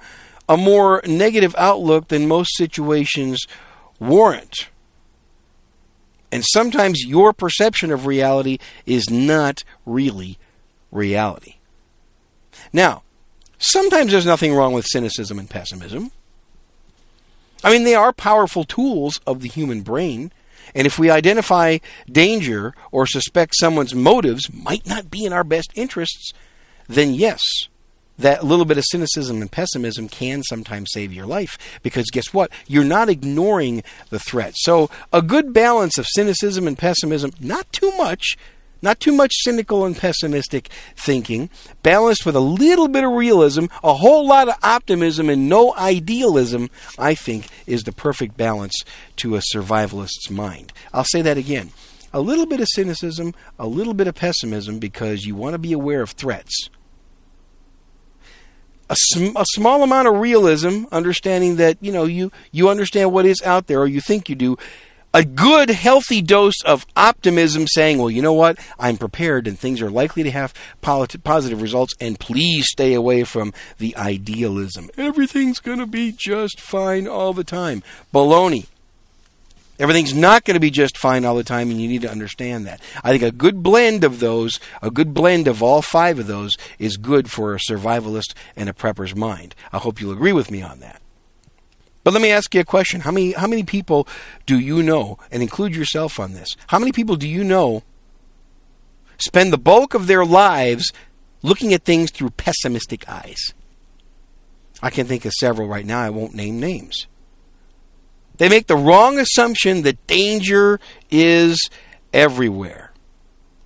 [0.50, 3.46] a more negative outlook than most situations
[4.00, 4.70] warrant.
[6.32, 10.38] And sometimes your perception of reality is not really
[10.92, 11.56] reality.
[12.74, 13.04] Now,
[13.58, 16.12] sometimes there's nothing wrong with cynicism and pessimism.
[17.64, 20.32] I mean, they are powerful tools of the human brain.
[20.76, 21.78] And if we identify
[22.12, 26.34] danger or suspect someone's motives might not be in our best interests,
[26.88, 27.42] then yes,
[28.18, 32.52] that little bit of cynicism and pessimism can sometimes save your life because guess what?
[32.66, 34.54] You're not ignoring the threat.
[34.58, 38.38] So, a good balance of cynicism and pessimism, not too much,
[38.82, 41.50] not too much cynical and pessimistic thinking,
[41.84, 46.70] balanced with a little bit of realism, a whole lot of optimism, and no idealism,
[46.98, 48.76] I think is the perfect balance
[49.18, 50.74] to a survivalist's mind.
[50.94, 51.72] I'll say that again.
[52.14, 55.74] A little bit of cynicism, a little bit of pessimism because you want to be
[55.74, 56.70] aware of threats
[58.90, 63.26] a, sm- a small amount of realism, understanding that you know you you understand what
[63.26, 64.58] is out there, or you think you do.
[65.14, 68.60] A good, healthy dose of optimism, saying, "Well, you know what?
[68.78, 73.24] I'm prepared, and things are likely to have polit- positive results." And please stay away
[73.24, 74.90] from the idealism.
[74.98, 77.84] Everything's going to be just fine all the time.
[78.14, 78.68] Baloney.
[79.80, 82.66] Everything's not going to be just fine all the time, and you need to understand
[82.66, 82.82] that.
[83.04, 86.56] I think a good blend of those, a good blend of all five of those,
[86.80, 89.54] is good for a survivalist and a prepper's mind.
[89.72, 91.02] I hope you'll agree with me on that.
[92.04, 93.02] But let me ask you a question.
[93.02, 94.08] How many, how many people
[94.46, 97.84] do you know, and include yourself on this, how many people do you know
[99.20, 100.92] spend the bulk of their lives
[101.44, 103.54] looking at things through pessimistic eyes?
[104.82, 106.00] I can think of several right now.
[106.00, 107.08] I won't name names.
[108.38, 111.70] They make the wrong assumption that danger is
[112.14, 112.92] everywhere.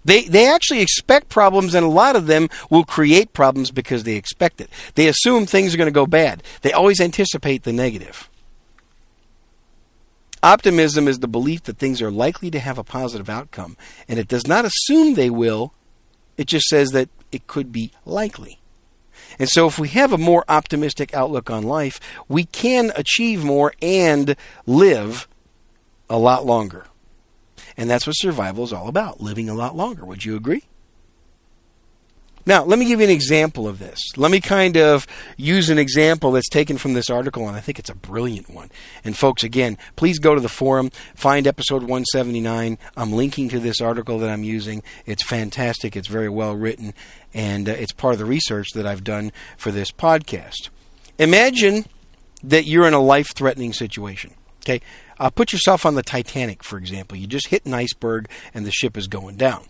[0.03, 4.15] They, they actually expect problems, and a lot of them will create problems because they
[4.15, 4.69] expect it.
[4.95, 6.41] They assume things are going to go bad.
[6.61, 8.29] They always anticipate the negative.
[10.43, 14.27] Optimism is the belief that things are likely to have a positive outcome, and it
[14.27, 15.73] does not assume they will,
[16.35, 18.60] it just says that it could be likely.
[19.39, 23.73] And so, if we have a more optimistic outlook on life, we can achieve more
[23.81, 25.27] and live
[26.09, 26.85] a lot longer.
[27.77, 30.05] And that's what survival is all about living a lot longer.
[30.05, 30.63] Would you agree?
[32.45, 33.99] Now, let me give you an example of this.
[34.17, 35.05] Let me kind of
[35.37, 38.71] use an example that's taken from this article, and I think it's a brilliant one.
[39.03, 42.77] And, folks, again, please go to the forum, find episode 179.
[42.97, 44.81] I'm linking to this article that I'm using.
[45.05, 46.93] It's fantastic, it's very well written,
[47.33, 50.69] and uh, it's part of the research that I've done for this podcast.
[51.19, 51.85] Imagine
[52.43, 54.33] that you're in a life threatening situation.
[54.63, 54.81] Okay?
[55.19, 57.17] Uh, put yourself on the Titanic, for example.
[57.17, 59.65] You just hit an iceberg and the ship is going down.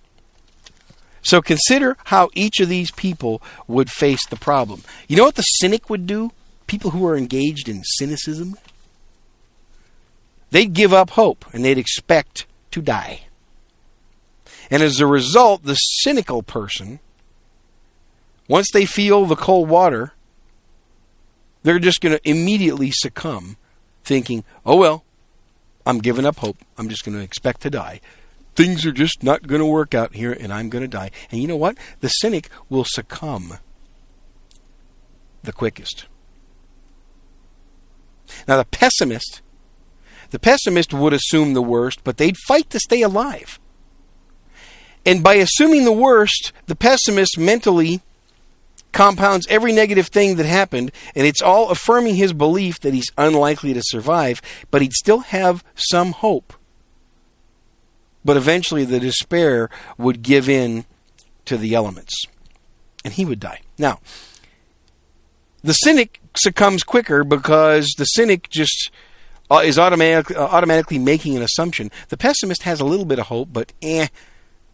[1.21, 4.84] So consider how each of these people would face the problem.
[5.07, 6.31] You know what the cynic would do?
[6.67, 8.55] People who are engaged in cynicism?
[10.49, 13.21] They'd give up hope and they'd expect to die.
[14.69, 16.99] And as a result, the cynical person,
[18.47, 20.13] once they feel the cold water,
[21.63, 23.57] they're just going to immediately succumb,
[24.03, 25.03] thinking, oh well,
[25.86, 26.57] I'm giving up hope.
[26.77, 28.01] I'm just going to expect to die.
[28.55, 31.11] Things are just not going to work out here, and I'm going to die.
[31.31, 31.77] And you know what?
[32.01, 33.59] The cynic will succumb
[35.43, 36.05] the quickest.
[38.47, 39.41] Now, the pessimist,
[40.31, 43.59] the pessimist would assume the worst, but they'd fight to stay alive.
[45.05, 48.01] And by assuming the worst, the pessimist mentally
[48.91, 53.73] compounds every negative thing that happened, and it's all affirming his belief that he's unlikely
[53.73, 56.53] to survive, but he'd still have some hope.
[58.23, 60.86] But eventually the despair would give in
[61.45, 62.23] to the elements,
[63.03, 63.62] and he would die.
[63.77, 63.99] Now,
[65.63, 68.91] the cynic succumbs quicker because the cynic just
[69.49, 71.91] uh, is automatic, uh, automatically making an assumption.
[72.10, 74.07] The pessimist has a little bit of hope, but eh,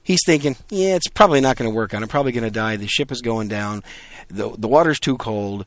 [0.03, 2.03] he's thinking, yeah, it's probably not going to work out.
[2.03, 2.75] I'm probably going to die.
[2.77, 3.83] The ship is going down.
[4.29, 5.65] The the water's too cold.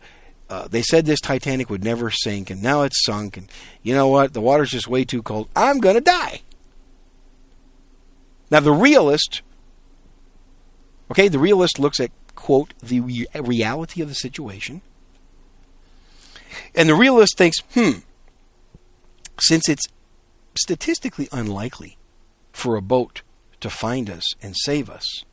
[0.49, 3.37] Uh, they said this Titanic would never sink, and now it's sunk.
[3.37, 3.51] And
[3.83, 4.33] you know what?
[4.33, 5.49] The water's just way too cold.
[5.55, 6.43] I'm going to die.
[8.51, 9.43] Now the realist,
[11.11, 14.83] okay, the realist looks at quote the re- reality of the situation,
[16.75, 18.01] and the realist thinks, hmm,
[19.39, 19.87] since it's
[20.59, 21.97] statistically unlikely
[22.53, 23.23] for a boat
[23.61, 25.25] to find us and save us.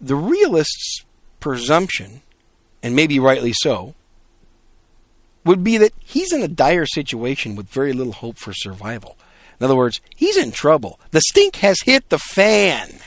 [0.00, 1.04] The realist's
[1.38, 2.22] presumption,
[2.82, 3.94] and maybe rightly so,
[5.44, 9.16] would be that he's in a dire situation with very little hope for survival.
[9.62, 10.98] In other words, he's in trouble.
[11.12, 12.98] The stink has hit the fan.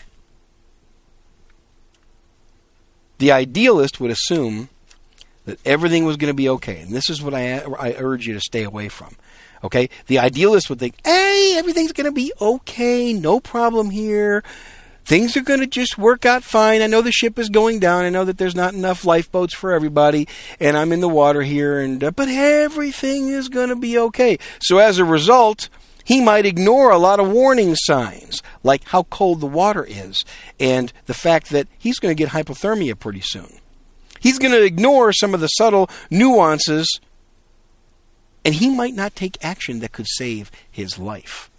[3.17, 4.69] The idealist would assume
[5.43, 6.79] that everything was going to be okay.
[6.79, 9.17] And this is what I, I urge you to stay away from.
[9.65, 9.89] Okay?
[10.07, 14.41] The idealist would think, hey, everything's going to be okay, no problem here.
[15.03, 16.81] Things are going to just work out fine.
[16.81, 18.05] I know the ship is going down.
[18.05, 20.29] I know that there's not enough lifeboats for everybody,
[20.61, 24.39] and I'm in the water here, and uh, but everything is going to be okay.
[24.61, 25.67] So as a result,
[26.05, 30.23] he might ignore a lot of warning signs, like how cold the water is,
[30.59, 33.59] and the fact that he's going to get hypothermia pretty soon.
[34.21, 36.87] He's going to ignore some of the subtle nuances
[38.45, 41.49] and he might not take action that could save his life.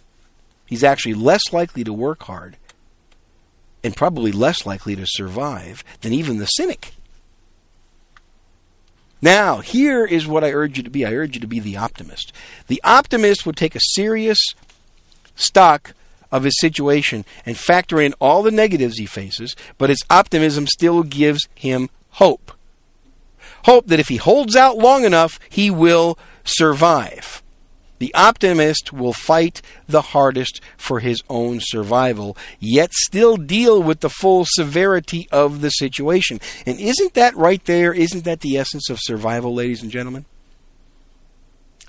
[0.65, 2.57] He's actually less likely to work hard
[3.83, 6.93] and probably less likely to survive than even the cynic.
[9.21, 11.05] Now, here is what I urge you to be.
[11.05, 12.31] I urge you to be the optimist.
[12.67, 14.39] The optimist would take a serious
[15.35, 15.93] stock
[16.31, 21.03] of his situation and factor in all the negatives he faces, but his optimism still
[21.03, 22.51] gives him hope.
[23.65, 27.41] Hope that if he holds out long enough, he will survive.
[27.99, 34.09] The optimist will fight the hardest for his own survival, yet still deal with the
[34.09, 36.39] full severity of the situation.
[36.65, 37.93] And isn't that right there?
[37.93, 40.25] Isn't that the essence of survival, ladies and gentlemen?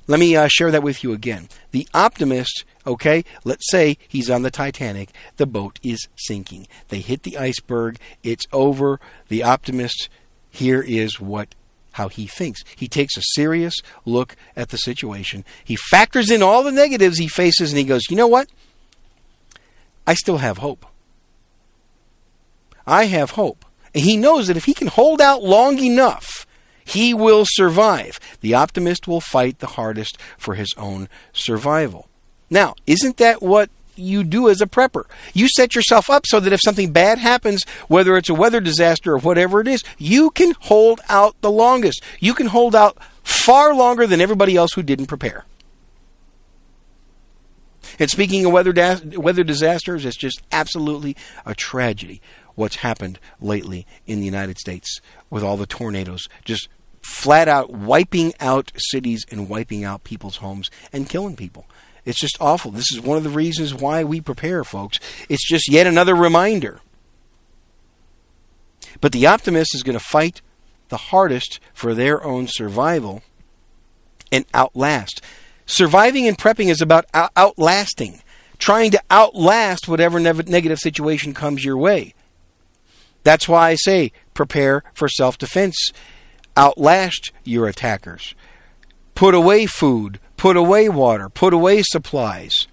[0.07, 1.51] Let me uh, share that with you again.
[1.71, 6.67] The optimist, okay, let's say he's on the Titanic, the boat is sinking.
[6.89, 9.01] They hit the iceberg, it's over.
[9.29, 10.09] The optimist,
[10.49, 11.55] here is what
[11.99, 12.63] how he thinks.
[12.75, 13.75] He takes a serious
[14.07, 15.45] look at the situation.
[15.63, 18.49] He factors in all the negatives he faces and he goes, you know what?
[20.07, 20.87] I still have hope.
[22.87, 23.67] I have hope.
[23.95, 26.47] And he knows that if he can hold out long enough,
[26.85, 28.19] he will survive.
[28.41, 32.09] The optimist will fight the hardest for his own survival.
[32.49, 35.05] Now, isn't that what you do as a prepper.
[35.35, 39.15] You set yourself up so that if something bad happens, whether it's a weather disaster
[39.15, 42.03] or whatever it is, you can hold out the longest.
[42.21, 45.45] You can hold out far longer than everybody else who didn't prepare.
[47.99, 52.21] And speaking of weather, da- weather disasters, it's just absolutely a tragedy
[52.55, 56.69] what's happened lately in the United States with all the tornadoes just
[57.01, 61.67] flat out wiping out cities and wiping out people's homes and killing people.
[62.05, 62.71] It's just awful.
[62.71, 64.99] This is one of the reasons why we prepare, folks.
[65.29, 66.81] It's just yet another reminder.
[69.01, 70.41] But the optimist is going to fight
[70.89, 73.23] the hardest for their own survival
[74.33, 75.21] and outlast.
[75.67, 78.23] Surviving and prepping is about out- outlasting,
[78.59, 82.15] trying to outlast whatever ne- negative situation comes your way.
[83.23, 85.93] That's why I say prepare for self defense.
[86.57, 88.35] Outlast your attackers.
[89.15, 92.67] put away food, put away water, put away supplies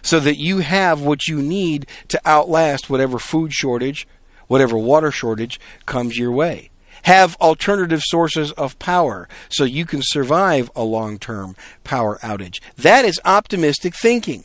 [0.00, 4.06] so that you have what you need to outlast whatever food shortage,
[4.46, 6.70] whatever water shortage comes your way.
[7.02, 12.60] Have alternative sources of power so you can survive a long term power outage.
[12.76, 14.44] That is optimistic thinking.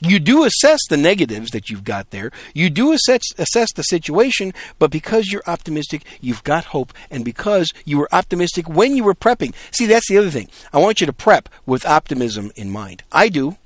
[0.00, 2.30] You do assess the negatives that you've got there.
[2.52, 6.92] You do assess, assess the situation, but because you're optimistic, you've got hope.
[7.10, 9.54] And because you were optimistic when you were prepping.
[9.70, 10.48] See, that's the other thing.
[10.72, 13.02] I want you to prep with optimism in mind.
[13.12, 13.56] I do.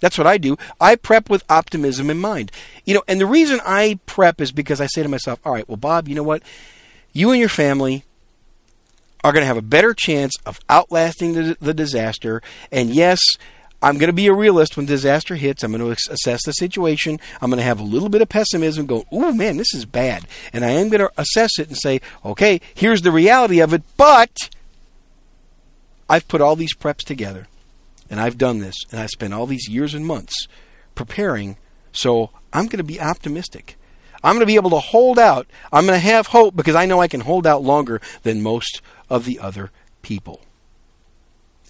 [0.00, 0.56] That's what I do.
[0.80, 2.52] I prep with optimism in mind.
[2.84, 5.68] You know, and the reason I prep is because I say to myself, all right,
[5.68, 6.42] well, Bob, you know what?
[7.12, 8.04] You and your family
[9.24, 12.40] are going to have a better chance of outlasting the, the disaster.
[12.70, 13.18] And yes,
[13.80, 15.62] I'm going to be a realist when disaster hits.
[15.62, 17.20] I'm going to assess the situation.
[17.40, 20.26] I'm going to have a little bit of pessimism, go, oh man, this is bad.
[20.52, 23.82] And I am going to assess it and say, okay, here's the reality of it,
[23.96, 24.50] but
[26.08, 27.46] I've put all these preps together
[28.10, 30.48] and I've done this, and I spent all these years and months
[30.94, 31.56] preparing,
[31.92, 33.76] so I'm going to be optimistic.
[34.24, 35.46] I'm going to be able to hold out.
[35.72, 38.80] I'm going to have hope because I know I can hold out longer than most
[39.08, 39.70] of the other
[40.02, 40.40] people.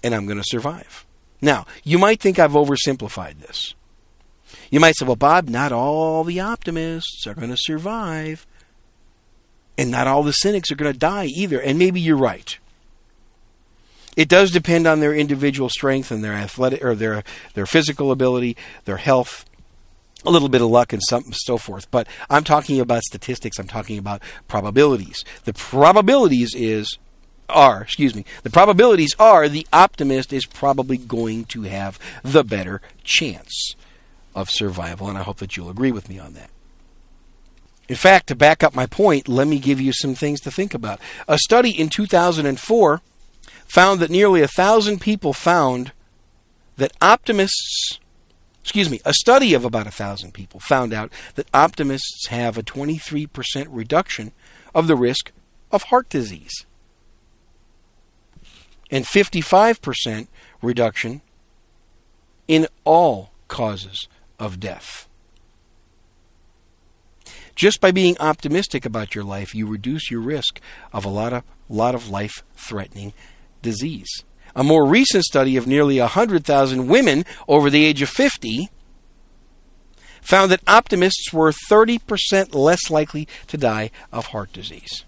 [0.01, 1.05] And I'm going to survive.
[1.41, 3.73] Now, you might think I've oversimplified this.
[4.69, 8.45] You might say, well, Bob, not all the optimists are going to survive.
[9.77, 11.59] And not all the cynics are going to die either.
[11.59, 12.57] And maybe you're right.
[14.17, 17.23] It does depend on their individual strength and their athletic or their
[17.53, 19.45] their physical ability, their health,
[20.25, 21.89] a little bit of luck and some so forth.
[21.89, 23.57] But I'm talking about statistics.
[23.59, 25.23] I'm talking about probabilities.
[25.45, 26.97] The probabilities is
[27.49, 32.81] are, excuse me, the probabilities are the optimist is probably going to have the better
[33.03, 33.75] chance
[34.35, 36.49] of survival, and I hope that you'll agree with me on that.
[37.87, 40.73] In fact, to back up my point, let me give you some things to think
[40.73, 40.99] about.
[41.27, 43.01] A study in 2004
[43.65, 45.91] found that nearly a thousand people found
[46.77, 47.99] that optimists,
[48.61, 52.63] excuse me, a study of about a thousand people found out that optimists have a
[52.63, 54.31] 23% reduction
[54.75, 55.31] of the risk
[55.71, 56.65] of heart disease
[58.91, 60.27] and 55%
[60.61, 61.21] reduction
[62.47, 64.07] in all causes
[64.39, 65.07] of death.
[67.55, 70.61] Just by being optimistic about your life, you reduce your risk
[70.93, 73.13] of a lot of lot of life threatening
[73.61, 74.23] disease.
[74.55, 78.69] A more recent study of nearly 100,000 women over the age of 50
[80.21, 85.05] found that optimists were 30% less likely to die of heart disease.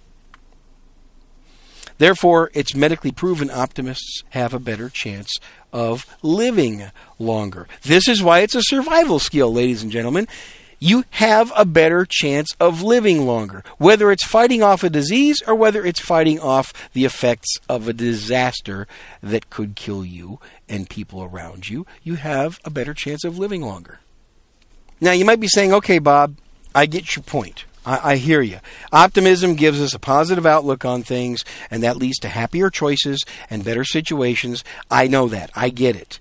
[2.01, 5.37] Therefore, it's medically proven optimists have a better chance
[5.71, 6.89] of living
[7.19, 7.67] longer.
[7.83, 10.27] This is why it's a survival skill, ladies and gentlemen
[10.83, 13.63] you have a better chance of living longer.
[13.77, 17.93] Whether it's fighting off a disease or whether it's fighting off the effects of a
[17.93, 18.87] disaster
[19.21, 23.61] that could kill you and people around you, you have a better chance of living
[23.61, 23.99] longer.
[24.99, 26.35] Now, you might be saying, okay, Bob,
[26.73, 27.65] I get your point.
[27.85, 28.59] I, I, hear you.
[28.91, 33.65] Optimism gives us a positive outlook on things, and that leads to happier choices and
[33.65, 34.63] better situations.
[34.89, 35.49] I know that.
[35.55, 36.19] I get it.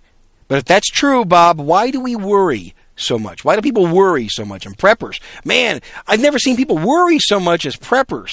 [0.48, 3.44] But if that's true, Bob, why do we worry so much?
[3.44, 4.66] Why do people worry so much?
[4.66, 8.30] And preppers, man, I've never seen people worry so much as preppers.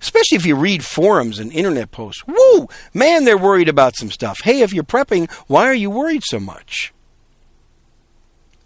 [0.00, 2.26] Especially if you read forums and internet posts.
[2.26, 2.68] Woo!
[2.94, 4.40] Man, they're worried about some stuff.
[4.42, 6.94] Hey, if you're prepping, why are you worried so much?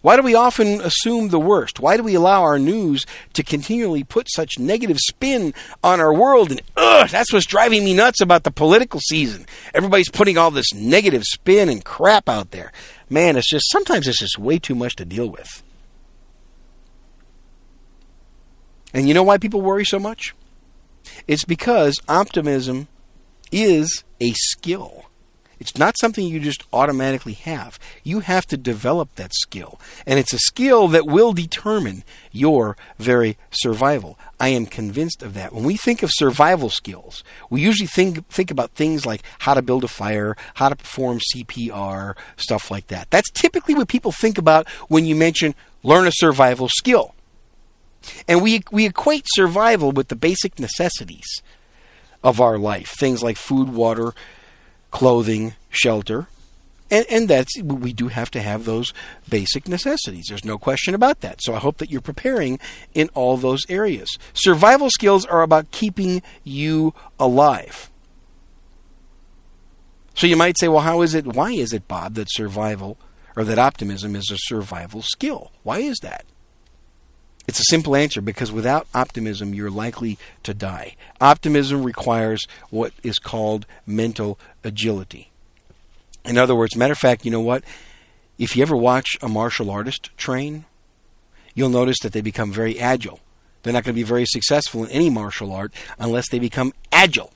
[0.05, 1.80] Why do we often assume the worst?
[1.80, 6.50] Why do we allow our news to continually put such negative spin on our world?
[6.50, 9.46] And ugh, that's what's driving me nuts about the political season.
[9.72, 12.70] Everybody's putting all this negative spin and crap out there
[13.14, 15.62] man, it's just sometimes it's just way too much to deal with.
[18.92, 20.34] And you know why people worry so much?
[21.26, 22.88] It's because optimism
[23.50, 25.07] is a skill.
[25.59, 27.78] It's not something you just automatically have.
[28.02, 29.80] You have to develop that skill.
[30.07, 34.18] And it's a skill that will determine your very survival.
[34.40, 35.52] I am convinced of that.
[35.52, 39.62] When we think of survival skills, we usually think think about things like how to
[39.62, 43.11] build a fire, how to perform CPR, stuff like that.
[43.11, 47.14] That's typically what people think about when you mention learn a survival skill.
[48.28, 51.42] And we we equate survival with the basic necessities
[52.22, 54.14] of our life, things like food, water,
[54.95, 56.28] clothing, shelter,
[56.88, 58.95] and, and that's we do have to have those
[59.28, 60.26] basic necessities.
[60.28, 61.42] There's no question about that.
[61.42, 62.61] So I hope that you're preparing
[62.95, 64.16] in all those areas.
[64.34, 67.90] Survival skills are about keeping you alive.
[70.14, 71.26] So you might say, well, how is it?
[71.26, 72.97] Why is it, Bob, that survival
[73.34, 75.51] or that optimism is a survival skill?
[75.64, 76.24] Why is that?
[77.47, 80.97] It's a simple answer because without optimism, you're likely to die.
[81.20, 85.30] Optimism requires what is called mental agility.
[86.24, 87.62] In other words, matter of fact, you know what?
[88.38, 90.64] If you ever watch a martial artist train,
[91.55, 93.20] you'll notice that they become very agile.
[93.62, 97.32] They're not going to be very successful in any martial art unless they become agile.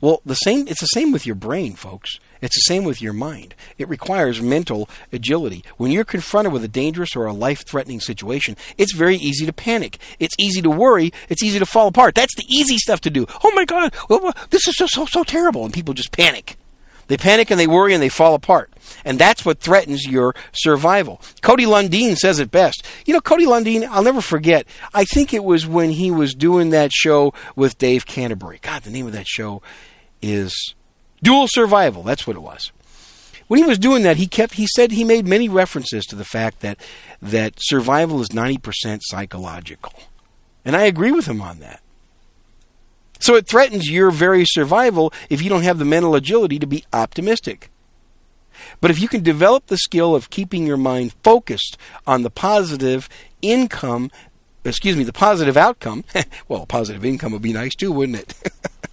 [0.00, 2.18] Well, the same it's the same with your brain, folks.
[2.42, 3.54] It's the same with your mind.
[3.78, 5.64] It requires mental agility.
[5.78, 9.98] When you're confronted with a dangerous or a life-threatening situation, it's very easy to panic.
[10.18, 11.12] It's easy to worry.
[11.30, 12.14] It's easy to fall apart.
[12.14, 13.26] That's the easy stuff to do.
[13.42, 13.94] Oh my God,
[14.50, 16.56] this is so so so terrible, and people just panic.
[17.08, 18.72] They panic and they worry and they fall apart.
[19.04, 21.20] And that's what threatens your survival.
[21.42, 22.86] Cody Lundin says it best.
[23.04, 24.66] You know, Cody Lundin, I'll never forget.
[24.94, 28.60] I think it was when he was doing that show with Dave Canterbury.
[28.62, 29.62] God, the name of that show
[30.22, 30.74] is
[31.22, 32.02] Dual Survival.
[32.02, 32.72] That's what it was.
[33.48, 36.24] When he was doing that, he kept he said he made many references to the
[36.24, 36.78] fact that
[37.20, 39.92] that survival is 90% psychological.
[40.64, 41.82] And I agree with him on that.
[43.20, 46.84] So it threatens your very survival if you don't have the mental agility to be
[46.92, 47.70] optimistic.
[48.80, 53.08] But if you can develop the skill of keeping your mind focused on the positive
[53.40, 54.10] income,
[54.64, 56.04] excuse me, the positive outcome,
[56.48, 58.34] well, positive income would be nice too, wouldn't it?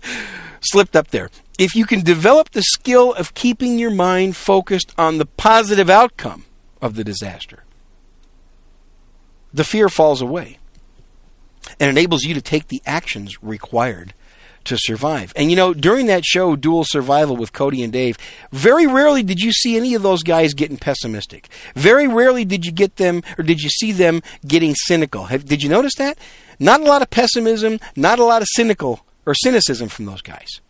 [0.62, 1.30] Slipped up there.
[1.58, 6.46] If you can develop the skill of keeping your mind focused on the positive outcome
[6.82, 7.64] of the disaster,
[9.54, 10.58] the fear falls away
[11.80, 14.14] and enables you to take the actions required
[14.66, 15.34] to survive.
[15.36, 18.18] And you know, during that show, Dual Survival with Cody and Dave,
[18.52, 21.48] very rarely did you see any of those guys getting pessimistic.
[21.76, 25.26] Very rarely did you get them, or did you see them getting cynical.
[25.26, 26.18] Have, did you notice that?
[26.60, 30.62] Not a lot of pessimism, not a lot of cynical or cynicism from those guys.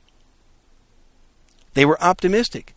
[1.74, 2.74] They were optimistic.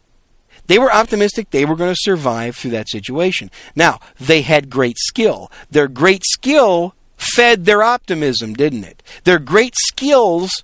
[0.66, 3.50] They were optimistic they were going to survive through that situation.
[3.74, 5.50] Now, they had great skill.
[5.70, 9.02] Their great skill fed their optimism, didn't it?
[9.24, 10.62] Their great skills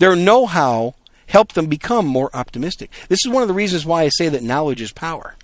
[0.00, 0.94] their know how
[1.26, 2.90] helped them become more optimistic.
[3.08, 5.36] This is one of the reasons why I say that knowledge is power.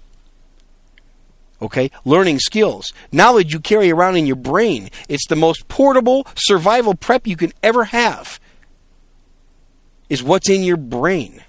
[1.60, 1.90] Okay?
[2.04, 2.92] Learning skills.
[3.12, 4.88] Knowledge you carry around in your brain.
[5.08, 8.40] It's the most portable survival prep you can ever have.
[10.08, 11.42] Is what's in your brain.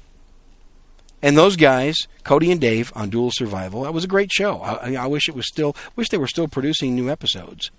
[1.21, 4.61] And those guys, Cody and Dave on Dual Survival, that was a great show.
[4.61, 7.71] I, I wish it was still, wish they were still producing new episodes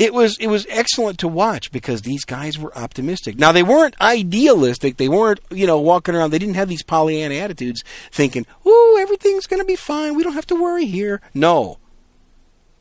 [0.00, 3.38] it was it was excellent to watch because these guys were optimistic.
[3.38, 4.96] Now they weren't idealistic.
[4.96, 6.30] They weren't you know walking around.
[6.30, 10.14] They didn't have these Pollyanna attitudes, thinking, "Ooh, everything's going to be fine.
[10.14, 11.78] We don't have to worry here." No.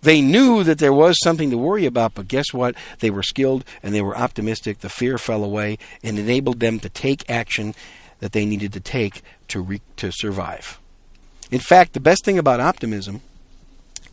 [0.01, 2.75] They knew that there was something to worry about, but guess what?
[2.99, 4.79] They were skilled and they were optimistic.
[4.79, 7.75] The fear fell away and enabled them to take action
[8.19, 10.79] that they needed to take to re- to survive.
[11.51, 13.21] In fact, the best thing about optimism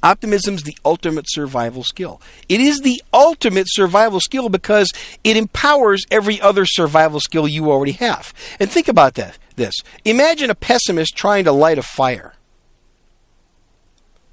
[0.06, 2.20] Optimism is the ultimate survival skill.
[2.48, 4.88] It is the ultimate survival skill because
[5.24, 8.32] it empowers every other survival skill you already have.
[8.60, 9.36] And think about that.
[9.56, 9.74] This.
[10.04, 12.34] Imagine a pessimist trying to light a fire.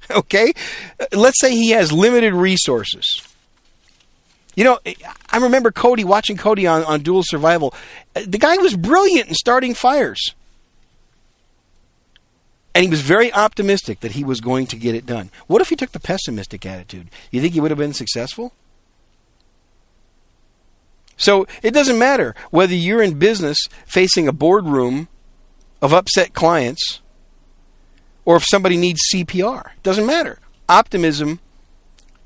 [0.12, 0.54] Okay?
[1.00, 3.06] Uh, let's say he has limited resources.
[4.56, 4.80] You know,
[5.32, 7.74] I remember Cody watching Cody on, on Dual Survival.
[8.16, 10.36] Uh, the guy was brilliant in starting fires.
[12.76, 15.30] And he was very optimistic that he was going to get it done.
[15.48, 17.10] What if he took the pessimistic attitude?
[17.32, 18.54] You think he would have been successful?
[21.18, 25.08] So it doesn't matter whether you're in business facing a boardroom
[25.82, 27.02] of upset clients
[28.26, 29.72] or if somebody needs CPR.
[29.84, 30.40] Doesn't matter.
[30.70, 31.40] Optimism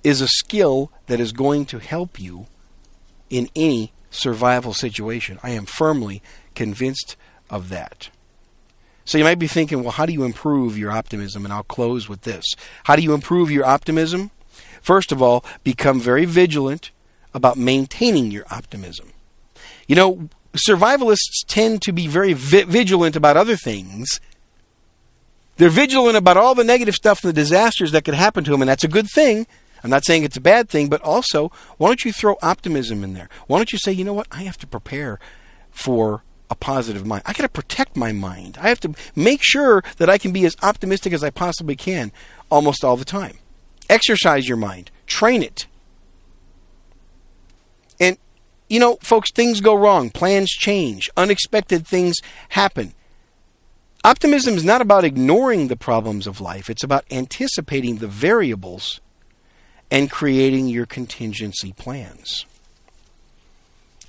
[0.03, 2.47] is a skill that is going to help you
[3.29, 5.39] in any survival situation.
[5.43, 6.21] I am firmly
[6.55, 7.15] convinced
[7.49, 8.09] of that.
[9.05, 11.45] So you might be thinking, well, how do you improve your optimism?
[11.45, 12.43] And I'll close with this.
[12.83, 14.31] How do you improve your optimism?
[14.81, 16.91] First of all, become very vigilant
[17.33, 19.13] about maintaining your optimism.
[19.87, 24.19] You know, survivalists tend to be very vi- vigilant about other things.
[25.57, 28.61] They're vigilant about all the negative stuff and the disasters that could happen to them,
[28.61, 29.47] and that's a good thing.
[29.83, 33.13] I'm not saying it's a bad thing, but also, why don't you throw optimism in
[33.13, 33.29] there?
[33.47, 35.19] Why don't you say, you know what, I have to prepare
[35.71, 37.23] for a positive mind.
[37.25, 38.57] I got to protect my mind.
[38.59, 42.11] I have to make sure that I can be as optimistic as I possibly can
[42.49, 43.37] almost all the time.
[43.89, 45.67] Exercise your mind, train it.
[47.99, 48.17] And,
[48.69, 52.15] you know, folks, things go wrong, plans change, unexpected things
[52.49, 52.93] happen.
[54.03, 59.01] Optimism is not about ignoring the problems of life, it's about anticipating the variables
[59.89, 62.45] and creating your contingency plans.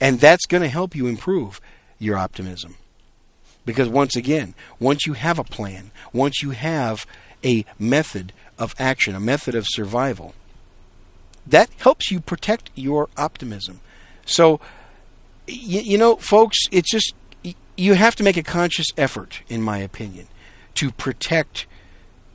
[0.00, 1.60] And that's going to help you improve
[1.98, 2.76] your optimism.
[3.64, 7.06] Because once again, once you have a plan, once you have
[7.44, 10.34] a method of action, a method of survival,
[11.46, 13.80] that helps you protect your optimism.
[14.24, 14.60] So,
[15.46, 17.14] you, you know, folks, it's just
[17.78, 20.26] you have to make a conscious effort, in my opinion,
[20.74, 21.66] to protect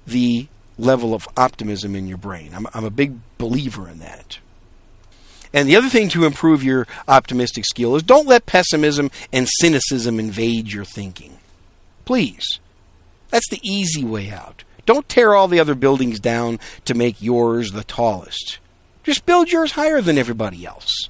[0.08, 2.52] the level of optimism in your brain.
[2.54, 4.40] I'm, I'm a big believer in that.
[5.54, 10.20] And the other thing to improve your optimistic skill is don't let pessimism and cynicism
[10.20, 11.38] invade your thinking.
[12.06, 12.60] Please.
[13.30, 14.64] That's the easy way out.
[14.86, 18.60] Don't tear all the other buildings down to make yours the tallest.
[19.04, 21.10] Just build yours higher than everybody else.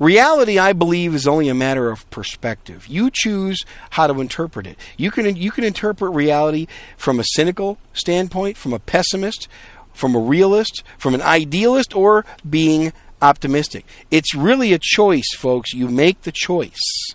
[0.00, 2.86] Reality, I believe, is only a matter of perspective.
[2.88, 4.78] You choose how to interpret it.
[4.96, 9.46] You can you can interpret reality from a cynical standpoint, from a pessimist,
[9.92, 13.84] from a realist, from an idealist, or being optimistic.
[14.10, 15.74] It's really a choice, folks.
[15.74, 17.12] You make the choice.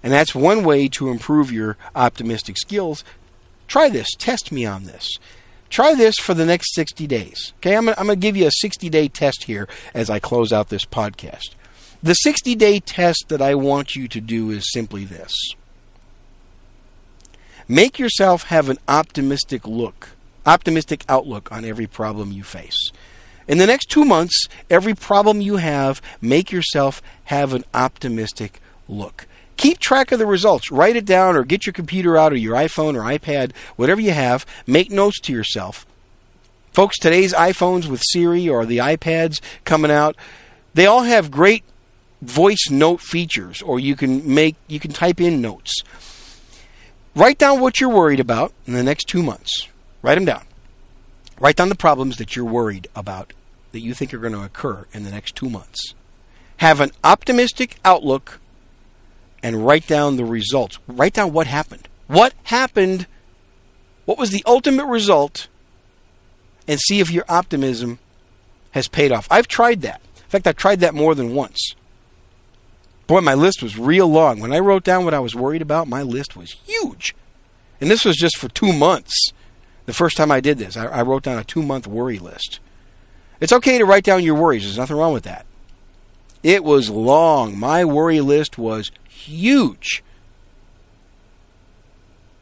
[0.00, 3.02] And that's one way to improve your optimistic skills.
[3.66, 4.06] Try this.
[4.16, 5.18] Test me on this.
[5.68, 7.52] Try this for the next 60 days.
[7.56, 10.68] Okay, I'm going to give you a 60 day test here as I close out
[10.68, 11.56] this podcast.
[12.02, 15.34] The 60 day test that I want you to do is simply this
[17.68, 20.10] make yourself have an optimistic look,
[20.46, 22.90] optimistic outlook on every problem you face.
[23.46, 29.26] In the next two months, every problem you have, make yourself have an optimistic look.
[29.58, 30.72] Keep track of the results.
[30.72, 34.12] Write it down or get your computer out or your iPhone or iPad, whatever you
[34.12, 34.46] have.
[34.66, 35.84] Make notes to yourself.
[36.72, 40.16] Folks, today's iPhones with Siri or the iPads coming out,
[40.72, 41.62] they all have great
[42.22, 45.82] voice note features or you can make you can type in notes.
[47.14, 49.68] Write down what you're worried about in the next 2 months.
[50.02, 50.44] Write them down.
[51.40, 53.32] Write down the problems that you're worried about
[53.72, 55.94] that you think are going to occur in the next 2 months.
[56.58, 58.40] Have an optimistic outlook
[59.42, 60.78] and write down the results.
[60.86, 61.88] Write down what happened.
[62.06, 63.06] What happened?
[64.04, 65.48] What was the ultimate result?
[66.68, 67.98] And see if your optimism
[68.72, 69.26] has paid off.
[69.30, 70.00] I've tried that.
[70.16, 71.74] In fact, I've tried that more than once.
[73.10, 74.38] Boy, my list was real long.
[74.38, 77.12] When I wrote down what I was worried about, my list was huge.
[77.80, 79.32] And this was just for two months.
[79.86, 82.60] The first time I did this, I, I wrote down a two month worry list.
[83.40, 85.44] It's okay to write down your worries, there's nothing wrong with that.
[86.44, 87.58] It was long.
[87.58, 90.04] My worry list was huge.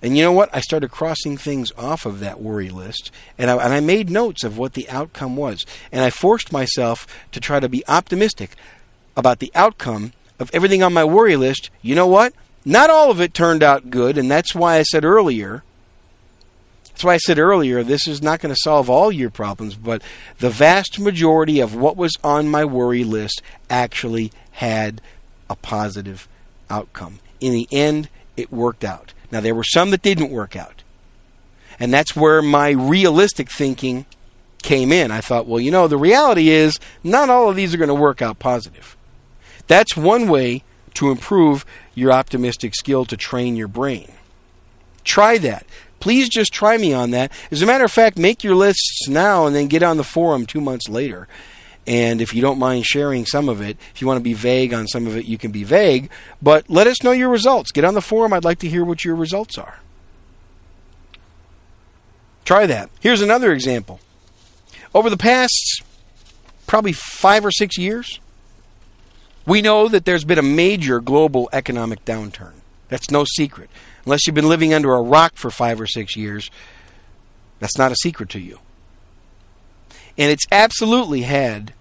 [0.02, 0.50] And you know what?
[0.52, 4.44] I started crossing things off of that worry list, and I, and I made notes
[4.44, 5.64] of what the outcome was.
[5.90, 8.54] And I forced myself to try to be optimistic
[9.16, 12.32] about the outcome of everything on my worry list, you know what?
[12.64, 15.62] Not all of it turned out good, and that's why I said earlier.
[16.84, 20.02] That's why I said earlier, this is not going to solve all your problems, but
[20.38, 25.00] the vast majority of what was on my worry list actually had
[25.48, 26.28] a positive
[26.68, 27.20] outcome.
[27.40, 29.12] In the end, it worked out.
[29.30, 30.82] Now, there were some that didn't work out.
[31.78, 34.04] And that's where my realistic thinking
[34.62, 35.10] came in.
[35.10, 37.94] I thought, well, you know, the reality is not all of these are going to
[37.94, 38.96] work out positive.
[39.68, 40.64] That's one way
[40.94, 41.64] to improve
[41.94, 44.10] your optimistic skill to train your brain.
[45.04, 45.64] Try that.
[46.00, 47.32] Please just try me on that.
[47.50, 50.46] As a matter of fact, make your lists now and then get on the forum
[50.46, 51.28] two months later.
[51.86, 54.74] And if you don't mind sharing some of it, if you want to be vague
[54.74, 56.10] on some of it, you can be vague.
[56.42, 57.72] But let us know your results.
[57.72, 58.32] Get on the forum.
[58.32, 59.80] I'd like to hear what your results are.
[62.44, 62.90] Try that.
[63.00, 64.00] Here's another example.
[64.94, 65.82] Over the past
[66.66, 68.20] probably five or six years,
[69.48, 72.52] we know that there's been a major global economic downturn.
[72.88, 73.70] That's no secret.
[74.04, 76.50] Unless you've been living under a rock for five or six years,
[77.58, 78.60] that's not a secret to you.
[80.18, 81.72] And it's absolutely had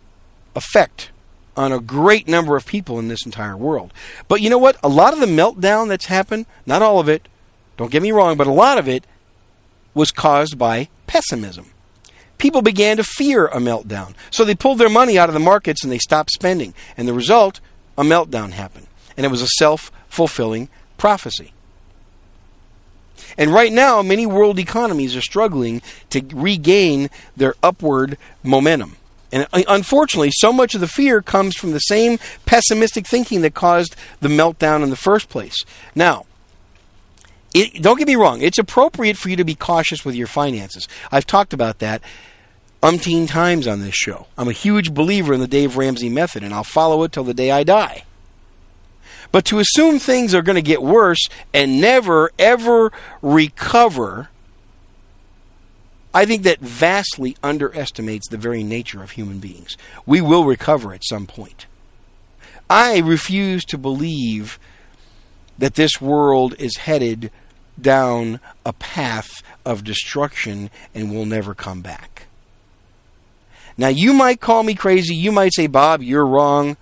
[0.55, 1.11] effect
[1.57, 3.93] on a great number of people in this entire world.
[4.27, 4.77] But you know what?
[4.81, 7.27] A lot of the meltdown that's happened, not all of it,
[7.75, 9.05] don't get me wrong, but a lot of it
[9.93, 11.71] was caused by pessimism.
[12.37, 14.13] People began to fear a meltdown.
[14.29, 16.73] So they pulled their money out of the markets and they stopped spending.
[16.95, 17.59] And the result,
[17.97, 18.87] a meltdown happened.
[19.15, 21.53] And it was a self fulfilling prophecy.
[23.37, 28.97] And right now, many world economies are struggling to regain their upward momentum.
[29.31, 33.53] And uh, unfortunately, so much of the fear comes from the same pessimistic thinking that
[33.53, 35.57] caused the meltdown in the first place.
[35.93, 36.25] Now,
[37.53, 40.87] it, don't get me wrong, it's appropriate for you to be cautious with your finances.
[41.11, 42.01] I've talked about that
[42.81, 44.27] umpteen times on this show.
[44.37, 47.33] I'm a huge believer in the Dave Ramsey method, and I'll follow it till the
[47.33, 48.03] day I die.
[49.31, 54.29] But to assume things are going to get worse and never, ever recover,
[56.13, 59.75] I think that vastly underestimates the very nature of human beings.
[60.05, 61.65] We will recover at some point.
[62.69, 64.59] I refuse to believe
[65.57, 67.31] that this world is headed
[67.79, 72.26] down a path of destruction and will never come back.
[73.77, 75.15] Now, you might call me crazy.
[75.15, 76.77] You might say, Bob, you're wrong.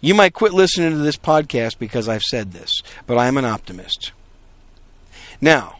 [0.00, 4.12] You might quit listening to this podcast because I've said this, but I'm an optimist.
[5.40, 5.78] Now,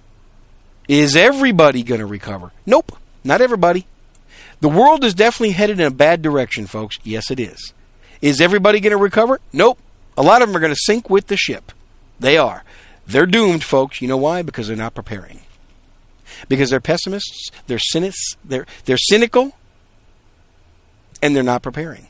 [0.88, 2.52] is everybody going to recover?
[2.64, 3.86] Nope, not everybody.
[4.60, 6.96] The world is definitely headed in a bad direction, folks.
[7.02, 7.74] Yes, it is.
[8.22, 9.40] Is everybody going to recover?
[9.52, 9.78] Nope.
[10.16, 11.72] A lot of them are going to sink with the ship.
[12.18, 12.64] They are.
[13.06, 14.00] They're doomed, folks.
[14.00, 14.42] You know why?
[14.42, 15.40] Because they're not preparing.
[16.48, 19.52] Because they're pessimists, they're cynics, they're they're cynical,
[21.26, 22.06] and they're not preparing.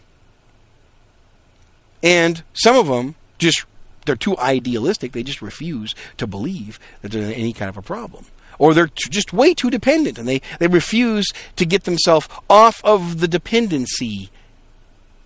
[2.03, 3.65] And some of them just
[4.05, 5.13] they're too idealistic.
[5.13, 8.27] They just refuse to believe that there's any kind of a problem.
[8.59, 13.21] Or they're just way too dependent and they, they refuse to get themselves off of
[13.21, 14.31] the dependency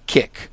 [0.06, 0.50] kick.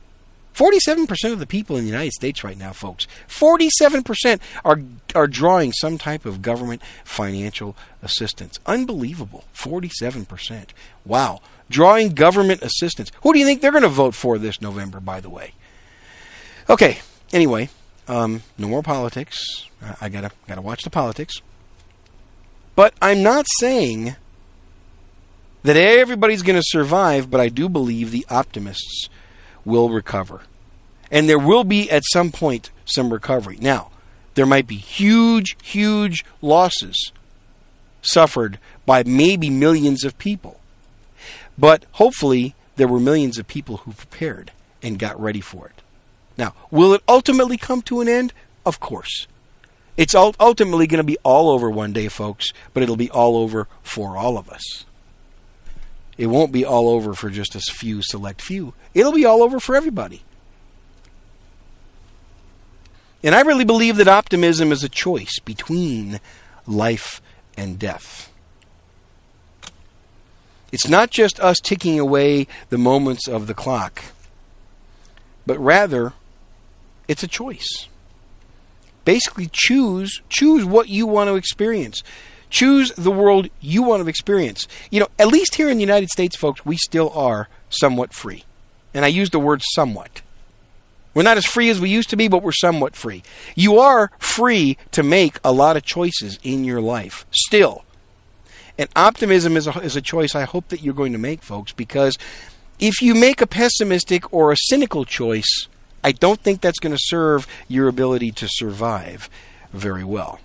[0.54, 4.82] 47% of the people in the United States right now, folks, 47% are,
[5.14, 8.60] are drawing some type of government financial assistance.
[8.66, 9.44] Unbelievable.
[9.56, 10.70] 47%.
[11.06, 11.42] Wow.
[11.70, 13.11] Drawing government assistance.
[13.24, 15.53] Who do you think they're going to vote for this November, by the way?
[16.70, 16.99] Okay.
[17.34, 17.70] Anyway,
[18.07, 19.68] um, no more politics.
[20.01, 21.41] I gotta gotta watch the politics.
[22.76, 24.15] But I'm not saying
[25.63, 29.09] that everybody's going to survive, but I do believe the optimists
[29.65, 30.41] will recover.
[31.11, 33.57] And there will be at some point some recovery.
[33.59, 33.91] Now,
[34.36, 37.11] there might be huge, huge losses
[38.01, 40.57] suffered by maybe millions of people.
[41.58, 44.51] But hopefully, there were millions of people who prepared
[44.84, 45.82] and got ready for it.
[46.38, 48.34] Now, will it ultimately come to an end?
[48.66, 49.28] Of course.
[49.97, 53.68] It's ultimately going to be all over one day, folks, but it'll be all over
[53.82, 54.86] for all of us.
[56.18, 58.74] It won't be all over for just a few select few.
[58.93, 60.24] It'll be all over for everybody.
[63.24, 66.20] And I really believe that optimism is a choice between
[66.68, 67.22] life
[67.58, 68.32] and death.
[70.78, 74.03] It's not just us ticking away the moments of the clock,
[75.43, 76.13] but rather
[77.07, 77.88] it's a choice.
[79.03, 82.03] Basically, choose choose what you want to experience.
[82.51, 84.67] Choose the world you want to experience.
[84.91, 88.43] You know, at least here in the United States, folks, we still are somewhat free.
[88.93, 90.21] And I use the word somewhat.
[91.15, 93.23] We're not as free as we used to be, but we're somewhat free.
[93.55, 97.84] You are free to make a lot of choices in your life, still.
[98.78, 101.71] And optimism is a, is a choice I hope that you're going to make, folks,
[101.71, 102.17] because
[102.80, 105.67] if you make a pessimistic or a cynical choice,
[106.03, 109.30] I don't think that's going to serve your ability to survive
[109.73, 110.39] very well.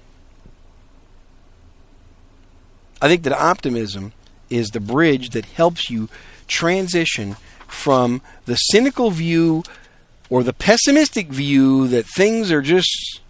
[3.00, 4.12] I think that optimism
[4.48, 6.08] is the bridge that helps you
[6.46, 9.62] transition from the cynical view
[10.30, 13.21] or the pessimistic view that things are just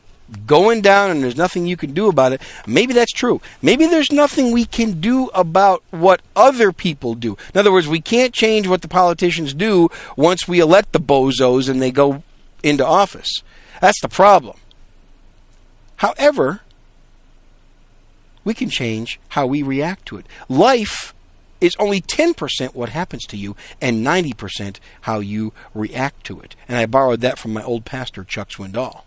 [0.46, 2.42] going down and there's nothing you can do about it.
[2.66, 3.40] Maybe that's true.
[3.60, 7.36] Maybe there's nothing we can do about what other people do.
[7.54, 11.68] In other words, we can't change what the politicians do once we elect the bozos
[11.68, 12.22] and they go
[12.62, 13.42] into office.
[13.80, 14.56] That's the problem.
[15.96, 16.60] However,
[18.44, 20.26] we can change how we react to it.
[20.48, 21.14] Life
[21.60, 26.56] is only 10% what happens to you and 90% how you react to it.
[26.68, 29.02] And I borrowed that from my old pastor, Chuck Swindoll.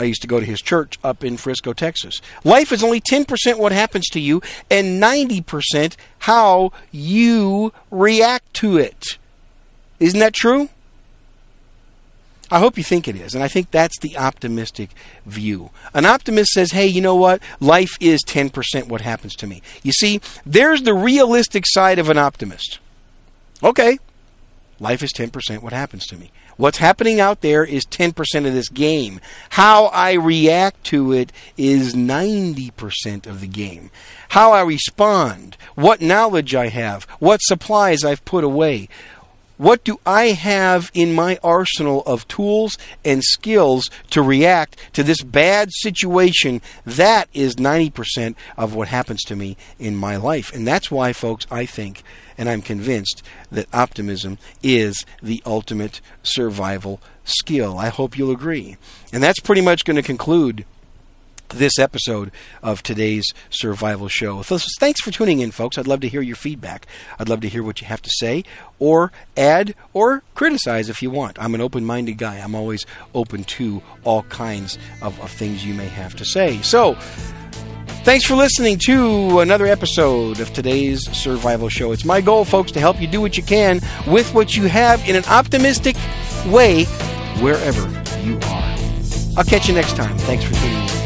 [0.00, 2.22] I used to go to his church up in Frisco, Texas.
[2.42, 4.40] Life is only 10% what happens to you
[4.70, 9.18] and 90% how you react to it.
[9.98, 10.70] Isn't that true?
[12.50, 13.34] I hope you think it is.
[13.34, 14.90] And I think that's the optimistic
[15.26, 15.68] view.
[15.92, 17.42] An optimist says, hey, you know what?
[17.60, 19.60] Life is 10% what happens to me.
[19.82, 22.78] You see, there's the realistic side of an optimist.
[23.62, 23.98] Okay,
[24.80, 26.32] life is 10% what happens to me.
[26.60, 29.18] What's happening out there is 10% of this game.
[29.48, 33.90] How I react to it is 90% of the game.
[34.28, 38.90] How I respond, what knowledge I have, what supplies I've put away,
[39.60, 45.22] what do I have in my arsenal of tools and skills to react to this
[45.22, 46.62] bad situation?
[46.86, 50.50] That is 90% of what happens to me in my life.
[50.54, 52.02] And that's why, folks, I think
[52.38, 57.76] and I'm convinced that optimism is the ultimate survival skill.
[57.76, 58.78] I hope you'll agree.
[59.12, 60.64] And that's pretty much going to conclude
[61.50, 62.30] this episode
[62.62, 64.42] of today's survival show.
[64.42, 65.78] So thanks for tuning in, folks.
[65.78, 66.86] I'd love to hear your feedback.
[67.18, 68.44] I'd love to hear what you have to say,
[68.78, 71.38] or add or criticize if you want.
[71.42, 72.36] I'm an open minded guy.
[72.36, 76.60] I'm always open to all kinds of, of things you may have to say.
[76.62, 76.96] So,
[78.02, 81.92] Thanks for listening to another episode of today's survival show.
[81.92, 85.06] It's my goal, folks, to help you do what you can with what you have
[85.06, 85.96] in an optimistic
[86.46, 86.84] way
[87.40, 87.82] wherever
[88.22, 88.76] you are.
[89.36, 90.16] I'll catch you next time.
[90.18, 90.99] Thanks for tuning in.